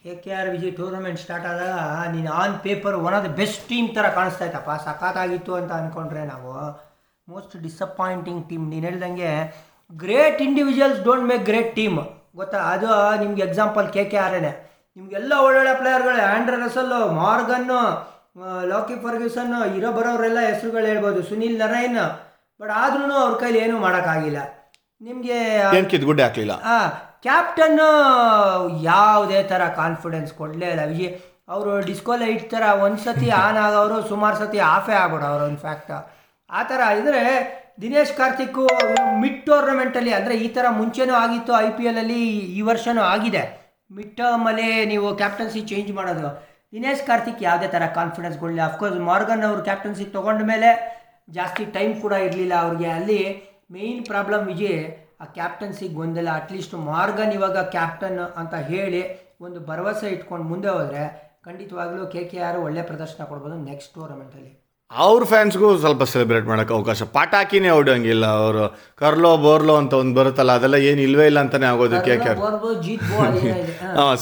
K 0.05 0.13
K 0.21 0.31
R 0.37 0.47
Viji 0.53 0.69
tournament 0.77 1.19
start 1.23 1.45
ಆದಾಗ 1.49 2.05
ನೀನು 2.13 2.29
on 2.41 2.53
paper 2.67 2.95
one 3.07 3.15
of 3.17 3.25
the 3.25 3.29
best 3.39 3.61
team 3.71 3.87
ಥರ 3.97 4.05
ಕಾಣಿಸ್ತಾ 4.15 4.45
ಇತ್ತಪ್ಪ. 4.47 4.71
ಸಖತ್ತಾಗಿತ್ತು 4.85 5.51
ಅಂತ 5.57 5.71
ಅಂದ್ಕೊಂಡ್ರೆ 5.79 6.23
ನಾವು. 6.31 6.53
ಮೋಸ್ಟ್ 7.27 7.53
ಡಿಸಪಾಯಿಂಟಿಂಗ್ 7.65 8.41
ಟೀಮ್ 8.49 8.63
ನೀನು 8.71 8.85
ಹೇಳ್ದಂಗೆ 8.89 9.31
great 9.91 10.39
individuals 10.47 11.01
don't 11.07 11.27
make 11.31 11.43
great 11.49 11.71
team 11.79 11.99
ಗೊತ್ತಾ? 12.39 12.59
ಅದು 12.73 12.89
ನಿಮ್ಗೆ 13.23 13.43
ಎಕ್ಸಾಂಪಲ್ 13.47 13.87
ಕೆ 13.95 14.05
ಕೆ 14.13 14.19
ಆರೇನೆ 14.25 14.51
ನಿಮಗೆಲ್ಲ 14.97 15.33
ಒಳ್ಳೊಳ್ಳೆ 15.45 15.73
ಪ್ಲೇಯರ್ಗಳು 15.81 16.17
ಆ್ಯಂಡ್ರ 16.31 16.55
ರಸಲ್ಲು 16.63 16.99
ಮಾರ್ಗನ್ನು 17.21 17.79
ಲಾಕಿ 18.71 18.97
ಫರ್ಗ್ಯೂಸನ್ನು 19.05 19.61
ಇರೋ 19.77 19.91
ಬರೋರೆಲ್ಲ 19.99 20.39
ಹೆಸರುಗಳು 20.49 20.85
ಹೇಳ್ಬೋದು. 20.91 21.21
ಸುನಿಲ್ 21.29 21.57
ನರೈನ್ 21.63 22.01
ಬಟ್ 22.61 22.73
ಆದ್ರೂ 22.81 23.13
ಅವ್ರ 23.23 23.33
ಕೈಲಿ 23.43 23.61
ಏನೂ 23.65 23.77
ಮಾಡೋಕ್ಕಾಗಿಲ್ಲ. 23.85 24.39
ನಿಮಗೆ 25.01 25.37
ಗುಡ್ಡೆ 26.09 26.23
ಹಾಕ್ಲಿಲ್ಲ? 26.27 26.55
ಆ 26.73 26.75
ಕ್ಯಾಪ್ಟನ್ 27.25 27.79
ಯಾವುದೇ 28.91 29.39
ಥರ 29.51 29.61
ಕಾನ್ಫಿಡೆನ್ಸ್ 29.81 30.31
ಕೊಡಲೇ 30.39 30.67
ಇಲ್ಲ. 30.73 30.83
ವಿಜಯ್ 30.91 31.13
ಅವರು 31.53 31.71
ಡಿಸ್ಕೋಲೈಟ್ 31.89 32.43
ಥರ 32.53 32.63
ಒಂದು 32.85 32.99
ಸತಿ 33.05 33.29
ಆನ್ 33.43 33.57
ಆಗೋರು 33.65 33.97
ಸುಮಾರು 34.11 34.35
ಸತಿ 34.41 34.59
ಆಫೇ 34.75 34.93
ಆಗ್ಬಿಡೋರು 35.01 35.47
ಫ್ಯಾಕ್ಟ್ 35.65 35.91
ಆ 36.49 36.61
ಥರ 36.69 36.81
ಇದ್ರೆ 36.99 37.23
ದಿನೇಶ್ 37.83 38.13
ಕಾರ್ತಿಕ್ 38.19 38.57
ಮಿಡ್ 39.21 39.41
ಟೋರ್ನಮೆಂಟಲ್ಲಿ 39.47 40.11
ಅಂದರೆ 40.19 40.35
ಈ 40.45 40.47
ಥರ 40.55 40.65
ಮುಂಚೆನೂ 40.79 41.13
ಆಗಿತ್ತು 41.23 41.53
ಐ 41.65 41.69
ಪಿ 41.77 41.83
ಎಲಲ್ಲಿ 41.91 42.21
ಈ 42.57 42.61
ವರ್ಷನೂ 42.69 43.01
ಆಗಿದೆ. 43.13 43.43
ಮಿಡ್ 43.97 44.15
ಟರ್ಮಲ್ಲಿ 44.17 44.69
ನೀವು 44.91 45.07
ಕ್ಯಾಪ್ಟನ್ಸಿ 45.21 45.61
ಚೇಂಜ್ 45.71 45.91
ಮಾಡೋದು. 45.99 46.29
ದಿನೇಶ್ 46.75 47.03
ಕಾರ್ತಿಕ್ 47.07 47.41
ಯಾವುದೇ 47.47 47.67
ಥರ 47.75 47.83
ಕಾನ್ಫಿಡೆನ್ಸ್ 47.99 48.37
ಕೊಡಲಿಲ್ಲ. 48.41 48.65
ಅಫ್ಕೋರ್ಸ್ 48.69 48.99
ಮಾರ್ಗನ್ 49.11 49.45
ಅವರು 49.49 49.61
ಕ್ಯಾಪ್ಟನ್ಸಿ 49.69 50.05
ತೊಗೊಂಡ 50.17 50.41
ಮೇಲೆ 50.51 50.69
ಜಾಸ್ತಿ 51.37 51.63
ಟೈಮ್ 51.77 51.93
ಕೂಡ 52.03 52.13
ಇರಲಿಲ್ಲ 52.27 52.55
ಅವ್ರಿಗೆ. 52.65 52.89
ಅಲ್ಲಿ 52.99 53.21
ಮೇಯ್ನ್ 53.75 54.03
ಪ್ರಾಬ್ಲಮ್ 54.11 54.45
ವಿಜಯ್ 54.53 54.79
ಆ 55.21 55.25
ಕ್ಯಾಪ್ಟನ್ಸಿ 55.37 55.87
ಗೊಂದಲ 55.99 56.29
ಅಟ್ಲೀಸ್ಟ್ 56.41 56.73
ಮಾರ್ಗನ್ 56.91 57.33
ಇವಾಗ 57.39 57.57
ಕ್ಯಾಪ್ಟನ್ 57.75 58.21
ಅಂತ 58.41 58.53
ಹೇಳಿ 58.71 59.01
ಒಂದು 59.45 59.59
ಭರವಸೆ 59.69 60.07
ಇಟ್ಕೊಂಡು 60.15 60.45
ಮುಂದೆ 60.53 60.69
ಹೋದರೆ 60.77 61.03
ಖಂಡಿತವಾಗ್ಲೂ 61.47 62.03
ಕೆ 62.13 62.21
ಕೆ 62.31 62.39
ಆರ್ 62.47 62.57
ಒಳ್ಳೆ 62.65 62.81
ಪ್ರದರ್ಶನ 62.89 63.23
ಕೊಡ್ಬೋದು 63.31 63.55
ನೆಕ್ಸ್ಟ್ 63.69 63.91
ಟೂರ್ನಮೆಂಟಲ್ಲಿ 63.97 64.51
ಅವ್ರ 64.91 65.23
ಫ್ಯಾನ್ಸ್ಗೂ 65.31 65.67
ಸ್ವಲ್ಪ 65.83 66.03
ಸೆಲೆಬ್ರೇಟ್ 66.13 66.47
ಮಾಡೋಕ್ಕೆ 66.49 66.73
ಅವಕಾಶ. 66.77 67.03
ಪಟಾಕಿನೇ 67.17 67.69
ಓಡಂಗಿಲ್ಲ 67.75 68.25
ಅವರು. 68.39 68.63
ಕರ್ಲೋ 69.01 69.31
ಬೋರ್ಲೋ 69.43 69.75
ಅಂತ 69.81 69.93
ಒಂದು 70.01 70.13
ಬರುತ್ತಲ್ಲ 70.17 70.51
ಅದೆಲ್ಲ 70.59 70.77
ಏನು 70.89 71.01
ಇಲ್ವೇ 71.07 71.25
ಇಲ್ಲ 71.29 71.39
ಅಂತಾನೆ 71.45 71.67
ಆಗೋದು 71.69 71.99
ಕೆ 72.07 72.15
ಕೆ 72.23 72.29
ಆರ್. 72.31 72.39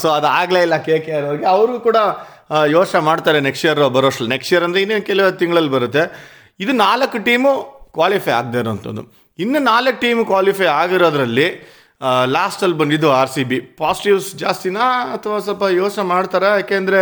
ಸೊ 0.01 0.07
ಅದು 0.17 0.27
ಆಗಲೇ 0.39 0.61
ಇಲ್ಲ 0.67 0.77
ಕೆ 0.87 0.97
ಕೆ 1.05 1.13
ಆರ್ 1.19 1.25
ಅವ್ರಿಗೆ. 1.29 1.47
ಅವರು 1.53 1.73
ಕೂಡ 1.87 1.97
ಯೋಚನೆ 2.75 3.01
ಮಾಡ್ತಾರೆ 3.09 3.39
ನೆಕ್ಸ್ಟ್ 3.47 3.65
ಇಯರ್ 3.67 3.81
ಬರೋಷ್ಟು 3.97 4.27
ನೆಕ್ಸ್ಟ್ 4.33 4.53
ಇಯರ್ 4.53 4.65
ಅಂದರೆ 4.67 4.81
ಇನ್ನೇನು 4.85 5.05
ಕೆಲವು 5.09 5.31
ತಿಂಗಳಲ್ಲಿ 5.41 5.73
ಬರುತ್ತೆ. 5.77 6.03
ಇದು 6.65 6.75
ನಾಲ್ಕು 6.85 7.19
ಟೀಮು 7.29 7.51
ಕ್ವಾಲಿಫೈ 7.97 8.33
ಆಗದೆ 8.39 8.59
ಇರೋಂಥದ್ದು. 8.63 9.03
ಇನ್ನು 9.43 9.59
ನಾಲ್ಕು 9.71 9.97
ಟೀಮ್ 10.03 10.21
ಕ್ವಾಲಿಫೈ 10.29 10.67
ಆಗಿರೋದ್ರಲ್ಲಿ 10.81 11.45
ಲಾಸ್ಟಲ್ಲಿ 12.35 12.77
ಬಂದಿದ್ದು 12.81 13.09
ಆರ್ 13.19 13.31
ಸಿ 13.33 13.43
ಬಿ 13.49 13.57
ಪಾಸಿಟಿವ್ಸ್ 13.81 14.27
ಜಾಸ್ತಿನಾ 14.41 14.85
ಅಥವಾ 15.15 15.37
ಸ್ವಲ್ಪ 15.45 15.63
ಯೋಚನೆ 15.81 16.05
ಮಾಡ್ತಾರೆ? 16.11 16.49
ಯಾಕೆಂದರೆ 16.59 16.99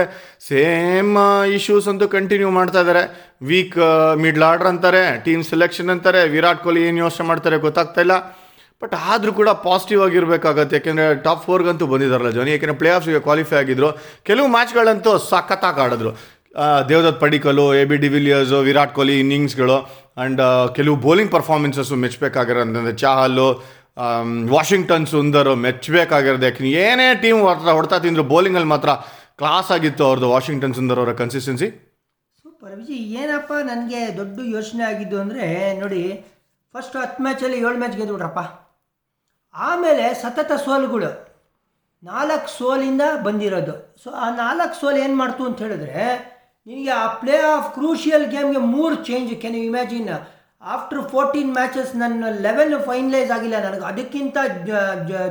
ಸೇಮ್ 0.48 1.12
ಇಶ್ಯೂಸ್ 1.58 1.88
ಅಂತೂ 1.92 2.08
ಕಂಟಿನ್ಯೂ 2.16 2.50
ಮಾಡ್ತಾ 2.58 2.82
ಇದ್ದಾರೆ 2.86 3.04
ವೀಕ್ 3.52 3.78
ಮಿಡ್ಲ್ 4.24 4.46
ಆರ್ಡರ್ 4.50 4.70
ಅಂತಾರೆ 4.72 5.04
ಟೀಮ್ 5.26 5.44
ಸೆಲೆಕ್ಷನ್ 5.52 5.92
ಅಂತಾರೆ. 5.96 6.22
ವಿರಾಟ್ 6.36 6.62
ಕೊಹ್ಲಿ 6.66 6.84
ಏನು 6.90 7.02
ಯೋಚನೆ 7.06 7.28
ಮಾಡ್ತಾರೆ 7.32 7.60
ಗೊತ್ತಾಗ್ತಾ 7.68 8.02
ಇಲ್ಲ. 8.06 8.18
ಬಟ್ 8.82 8.96
ಆದರೂ 9.12 9.32
ಕೂಡ 9.38 9.50
ಪಾಸಿಟಿವ್ 9.68 10.02
ಆಗಿರಬೇಕಾಗತ್ತೆ. 10.08 10.76
ಯಾಕೆಂದರೆ 10.80 11.06
ಟಾಪ್ 11.28 11.44
ಫೋರ್ಗಂತೂ 11.46 11.86
ಬಂದಿದ್ದಾರಲ್ಲ 11.94 12.32
ಜೋನಿ. 12.38 12.52
ಯಾಕೆಂದರೆ 12.56 12.80
ಪ್ಲೇ 12.82 12.90
ಆಫ್ಸ್ಗೆ 12.98 13.22
ಕ್ವಾಲಿಫೈ 13.28 13.56
ಆಗಿದ್ರು. 13.62 13.90
ಕೆಲವು 14.30 14.48
ಮ್ಯಾಚ್ಗಳಂತೂ 14.56 15.14
ಸಖತ್ತಾಗಿ 15.32 15.82
ಆಡಿದ್ರು. 15.86 16.12
Devdutt 16.88 17.20
Padikkal 17.22 17.66
A 17.76 17.86
B 17.86 17.98
de Villiers 18.04 18.60
Virat 18.68 18.94
Kohli 18.94 19.16
ಇನ್ನಿಂಗ್ಸ್ಗಳು 19.20 19.76
and 20.18 20.42
ಕೆಲವು 20.76 20.96
ಬೌಲಿಂಗ್ 21.04 21.32
ಪರ್ಫಾರ್ಮೆನ್ಸಸ್ಸು 21.32 21.98
ಮೆಚ್ಚಬೇಕಾಗಿರೋದಂದರೆ 22.04 22.94
ಆಮ್, 23.98 24.32
ವಾಷಿಂಗ್ಟನ್ 24.50 25.06
ಸುಂದರ್ 25.12 25.50
ಮೆಚ್ಚಬೇಕಾಗಿರೋದು 25.62 26.46
ಯಾಕೆ 26.48 26.72
ಏನೇ 26.82 27.08
ಟೀಮ್ 27.22 27.40
ಹೊಡ್ತಾ 27.46 27.72
ಹೊಡ್ತಾ 27.78 27.98
ತಿಂದ್ರು 28.00 28.24
ಬೌಲಿಂಗಲ್ಲಿ 28.32 28.70
ಮಾತ್ರ 28.70 28.90
ಕ್ಲಾಸ್ 29.40 29.70
ಆಗಿತ್ತು 29.72 30.04
ಅವ್ರದ್ದು 30.08 30.28
ವಾಷಿಂಗ್ಟನ್ 30.34 30.74
ಸುಂದರ್ 30.74 31.00
ಅವರ 31.00 31.14
ಕನ್ಸಿಸ್ಟೆನ್ಸಿ 31.14 31.68
ಸೂಪರ್ 32.42 32.76
ವಿಜಿ 32.76 32.98
ಏನಪ್ಪ 33.16 33.54
ನನಗೆ 33.66 34.02
ದೊಡ್ಡ 34.18 34.38
ಯೋಚನೆ 34.54 34.84
ಆಗಿದ್ದು 34.84 35.18
ಅಂದರೆ 35.24 35.46
ನೋಡಿ 35.80 36.02
ಫಸ್ಟ್ 36.76 36.98
ಹತ್ತು 36.98 37.24
ಮ್ಯಾಚಲ್ಲಿ 37.24 37.58
ಏಳು 37.60 37.78
ಮ್ಯಾಚ್ 37.78 37.98
ಗೆದ್ಬಿಟ್ರಪ್ಪ. 37.98 38.40
ಆಮೇಲೆ 39.56 40.06
ಸತತ 40.16 40.52
ಸೋಲುಗಳು. 40.64 41.12
ನಾಲ್ಕು 42.04 42.50
ಸೋಲಿಂದ 42.52 43.04
ಬಂದಿರೋದು. 43.24 43.74
ಸೊ 44.04 44.10
ಆ 44.18 44.28
ನಾಲ್ಕು 44.38 44.76
ಸೋಲು 44.80 44.98
ಏನು 44.98 45.16
ಮಾಡ್ತು 45.16 45.44
ಅಂತ 45.46 45.60
ಹೇಳಿದ್ರೆ 45.62 46.02
ನಿನಗೆ 46.68 46.92
ಆ 47.02 47.06
ಪ್ಲೇ 47.20 47.36
ಆಫ್ 47.56 47.68
ಕ್ರೂಷಿಯಲ್ 47.76 48.26
ಗೇಮ್ಗೆ 48.32 48.62
ಮೂರು 48.72 48.96
change 49.10 49.30
can 49.44 49.56
you 49.58 49.62
imagine 49.68 50.10
after 50.76 51.02
fourteen 51.12 51.52
matches 51.58 51.92
ನನ್ನ 52.02 52.30
ಲೆವೆಲ್ 52.46 52.74
ಫೈನಲೈಸ್ 52.88 53.32
ಆಗಿಲ್ಲ. 53.36 53.58
ನನಗೆ 53.66 53.86
ಅದಕ್ಕಿಂತ 53.92 54.38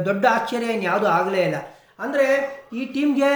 ದೊಡ್ಡ 0.09 0.25
ಆಶ್ಚರ್ಯ 0.37 0.75
ಏನು 0.75 0.85
ಯಾವುದೂ 0.91 1.09
ಆಗಲೇ 1.19 1.43
ಇಲ್ಲ. 1.49 1.59
ಅಂದರೆ 2.05 2.27
ಈ 2.79 2.85
ಟೀಮ್ಗೆ 2.95 3.31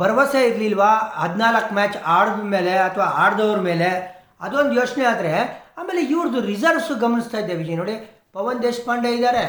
ಭರವಸೆ 0.00 0.40
ಇರಲಿಲ್ವಾ? 0.50 0.90
ಹದಿನಾಲ್ಕು 1.22 1.72
ಮ್ಯಾಚ್ 1.78 1.98
ಆಡಿದ 2.18 2.44
ಮೇಲೆ 2.54 2.74
ಅಥವಾ 2.88 3.06
ಆಡ್ದವ್ರ 3.24 3.58
ಮೇಲೆ? 3.70 3.90
ಅದೊಂದು 4.44 4.74
ಯೋಚನೆ 4.80 5.04
ಆದರೆ 5.12 5.32
ಆಮೇಲೆ 5.80 6.00
ಇವ್ರದ್ದು 6.12 6.40
ರಿಸರ್ವ್ಸ್ 6.52 6.92
ಗಮನಿಸ್ತಾ 7.04 7.38
ಇದ್ದೇವೆ 7.42 7.60
ವಿಜಯ್. 7.62 7.78
ನೋಡಿ 7.82 7.96
ಪವನ್ 8.36 8.60
ದೇಶಪಾಂಡೆ 8.68 9.10
ಇದ್ದಾರೆ. 9.18 9.44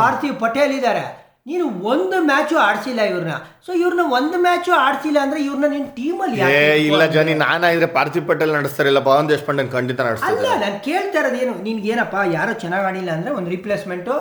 ಪಾರ್ಥಿವ್ 0.00 0.34
ಪಟೇಲ್ 0.44 0.74
ಇದ್ದಾರೆ. 0.78 1.04
ನೀನು 1.46 1.64
ಒಂದು 1.90 2.18
ಮ್ಯಾಚು 2.28 2.54
ಆಡ್ಸಿಲ್ಲ 2.66 3.00
ಇವ್ರನ್ನ 3.10 3.34
ಸೊ 3.66 3.70
ಇವ್ರನ್ನ 3.80 4.04
ಒಂದು 4.18 4.36
ಮ್ಯಾಚು 4.44 4.72
ಆಡ್ಸಿಲ್ಲ 4.84 5.18
ಅಂದ್ರೆ 5.24 5.40
ಇವ್ರನ್ನ 5.46 5.68
ನಿನ್ನ 5.74 5.88
ಟೀಮಲ್ಲಿ 5.96 6.38
ಏ 6.52 6.62
ಇಲ್ಲ 6.86 7.02
ಜನಿ 7.16 7.34
ನಾನಾದ್ರೆ 7.42 7.88
ಪಾರ್ಥಿವ್ 7.96 8.24
ಪಟೇಲ್ 8.28 8.52
ನಡೆಸ್ತಾರಿಲ್ಲ 8.58 9.00
ಪವನ್ 9.08 9.28
ದೇಶಪಾಂಡೆ 9.32 9.66
ಖಂಡಿತ 9.76 10.00
ನಡೆಸ್ತಾರೆ. 10.08 10.36
ಅಲ್ಲ 10.36 10.46
ನಾನು 10.62 10.78
ಕೇಳ್ತಾ 10.88 11.18
ಇರೋದು 11.18 11.40
ಏನು 11.44 11.54
ನಿನ್ಗೆ 11.66 11.90
ಏನಪ್ಪ 11.94 12.16
ಯಾರೋ 12.38 12.54
ಚೆನ್ನಾಗಿ 12.64 12.86
ಆಡಿಲ್ಲ 12.90 13.10
ಅಂದ್ರೆ 13.10 13.34
ಒಂದು 13.40 13.50
ರಿಪ್ಲೇಸ್ಮೆಂಟು 13.56 14.14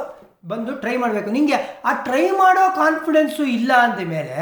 ಬಂದು 0.52 0.72
ಟ್ರೈ 0.82 0.94
ಮಾಡಬೇಕು. 1.02 1.30
ನಿಂಗೆ 1.32 1.58
ಆ 1.90 1.92
ಟ್ರೈ 2.08 2.24
ಮಾಡೋ 2.42 2.64
ಕಾನ್ಫಿಡೆನ್ಸು 2.76 3.44
ಇಲ್ಲ 3.58 3.72
ಅಂದ 3.86 4.02
ಮೇಲೆ 4.14 4.38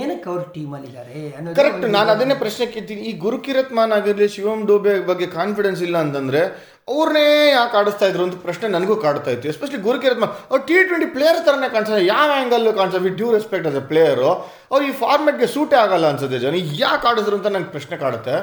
ಏನಕ್ಕೆ 0.00 0.28
ಅವ್ರ 0.30 0.42
ಟೀಮಲ್ಲಿ 0.56 0.88
ಇದ್ದಾರೆ 0.88 1.20
ಅನ್ನೋದು 1.36 1.56
ಕರೆಕ್ಟ್ 1.60 1.86
ನಾನು 1.96 2.10
ಅದನ್ನೇ 2.14 2.34
ಪ್ರಶ್ನೆ 2.34 2.66
ಕೇಳ್ತೀನಿ. 2.74 3.00
ಈ 3.10 3.12
ಗುರುಕಿರತ್ 3.24 3.72
ಮಾನ್ 3.78 3.94
ಆಗಿರಲಿ 3.96 4.28
ಶಿವಮ್ 4.34 4.62
ಡೋಬೆ 4.68 4.94
ಬಗ್ಗೆ 5.10 5.26
ಕಾನ್ಫಿಡೆನ್ಸ್ 5.38 5.82
ಇಲ್ಲ 5.82 5.98
ಅಂತಂದ್ರೆ 5.98 6.42
ಅವ್ರನ್ನೇ 6.88 7.26
ಯಾಕೆ 7.56 7.76
ಆಡಿಸ್ತಾ 7.80 8.06
ಇದ್ರು 8.10 8.22
ಅಂತ 8.26 8.36
ಪ್ರಶ್ನೆ 8.46 8.66
ನನಗೂ 8.76 8.94
ಕಾಡ್ತಾ 9.04 9.30
ಇತ್ತು. 9.34 9.46
ಎಸ್ಪೆಷಲಿ 9.52 9.80
ಗುರುಕಿರತ್ 9.86 10.22
ಅವ್ರು 10.24 10.62
ಟಿ 10.68 10.76
ಟ್ವೆಂಟಿ 10.88 11.08
ಪ್ಲೇಯರ್ 11.16 11.38
ಥರನೇ 11.46 11.68
ಕಾಣಿಸ್ತಾರೆ 11.74 12.04
ಯಾವ 12.14 12.28
angle 12.38 12.72
ಕಾಣಿಸ್ತಾರೆ 12.78 13.04
with 13.08 13.16
due 13.20 13.28
respect 13.36 13.68
as 13.70 13.78
a 13.80 13.84
player 13.92 14.30
ಅವ್ರು 14.72 14.82
ಈ 14.90 14.92
ಫಾರ್ಮೆಟ್ಗೆ 15.02 15.48
ಸೂಟೇ 15.54 15.78
ಆಗಲ್ಲ 15.84 16.06
ಅನ್ಸುತ್ತೆ 16.12 16.40
ಜನ. 16.44 16.60
ಯಾಕೆ 16.82 17.06
ಆಡಿದ್ರು 17.10 17.36
ಅಂತ 17.38 17.50
ನಂಗೆ 17.56 17.72
ಪ್ರಶ್ನೆ 17.76 17.98
ಕಾಡುತ್ತೆ. 18.04 18.36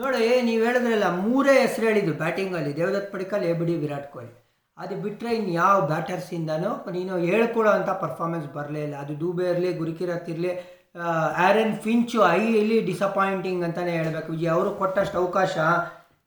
ನೋಡಿ 0.00 0.24
ನೀವು 0.48 0.60
ಹೇಳಿದ್ರಲ್ಲ, 0.68 1.06
ಮೂರೇ 1.22 1.54
ಹೆಸರು 1.64 1.84
ಹೇಳಿದ್ದು 1.90 2.12
ಬ್ಯಾಟಿಂಗಲ್ಲಿ 2.24 2.72
ದೇವದತ್ 2.80 3.08
ಪಡಿಕಲ್, 3.14 3.44
ಎ 3.50 3.54
ಬಿಡಿ 3.60 3.74
ವಿರಾಟ್ 3.84 4.08
ಕೊಹ್ಲಿ. 4.14 4.32
ಅದು 4.78 4.94
ಬಿಟ್ಟರೆ 5.04 5.30
ಇನ್ನು 5.38 5.52
ಯಾವ 5.62 5.76
ಬ್ಯಾಟರ್ಸಿಂದನೂ 5.92 6.70
ನೀನು 6.96 7.14
ಹೇಳ್ಕೊಳ್ಳೋ 7.30 7.70
ಅಂಥ 7.78 7.90
ಪರ್ಫಾರ್ಮೆನ್ಸ್ 8.04 8.46
ಬರಲೇ 8.58 8.82
ಇಲ್ಲ. 8.86 8.96
ಅದು 9.04 9.14
ದೂಬೆ 9.22 9.46
ಇರಲಿ, 9.52 9.70
ಗುರುಕಿರತ್ 9.80 10.28
ಇರಲಿ 10.34 10.52
ಆ್ಯರನ್ 11.46 11.74
ಫಿಂಚು 11.86 12.20
ಐ 12.36 12.40
ಇಲ್ಲಿ 12.60 12.78
ಡಿಸಪಾಯಿಂಟಿಂಗ್ 12.90 13.64
ಅಂತಲೇ 13.66 13.92
ಹೇಳಬೇಕು. 13.98 14.32
ಅವರು 14.54 14.70
ಕೊಟ್ಟಷ್ಟು 14.80 15.18
ಅವಕಾಶ 15.22 15.56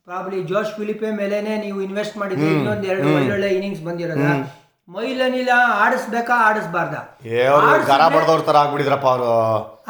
ಪ್ರಾಬ್ಲಿ 0.08 0.38
ಜೋಶ್ 0.44 0.72
ಫಿಲಿಪೆ 0.78 1.10
ಮೇಲೆನೆ 1.20 1.54
ನೀವು 1.58 1.78
ಇನ್ವೆಸ್ಟ್ 1.82 2.16
ಮಾಡಿದ್ರೆ 2.22 2.48
ಇನ್ನೊಂದು 2.56 2.88
ಎರಡು 2.92 3.10
ಒಳ್ಳೊಳ್ಳೆ 3.18 3.50
ಇನ್ನಿಂಗ್ಸ್ 3.56 3.84
ಬಂದಿರೋದ? 3.86 4.26
ಮೈಲನಿಲ 4.88 5.52
ಆಡಿಸ್ಬೇಕಾ 5.84 6.36
ಆಡಿಸ್ಬಾರ್ದ? 6.48 6.96
ಏ 7.34 7.38
ಅವರು 7.52 7.68
ಗರ 7.92 8.02
ಬಡ್ದವ್ರ 8.16 8.42
ಥರ 8.48 8.56
ಆಗ್ಬಿಟ್ಟಿದ್ರಪ್ಪ 8.62 9.08
ಅವರು. 9.12 9.30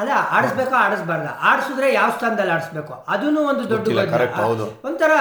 ಅಲ್ಲ 0.00 0.10
ಆಡಿಸ್ಬೇಕಾ 0.36 0.76
ಆಡಿಸ್ಬಾರ್ದ? 0.86 1.30
ಆಡಿಸಿದ್ರೆ 1.50 1.88
ಯಾವ 1.92 2.10
ಸ್ಥಾನದಲ್ಲಿ 2.16 2.52
ಆಡಿಸ್ಬೇಕು? 2.56 2.92
ಅದೂ 3.14 3.26
ಒಂದು 3.52 3.64
ದೊಡ್ಡ. 3.72 3.86
ಒಂಥರ 4.90 5.12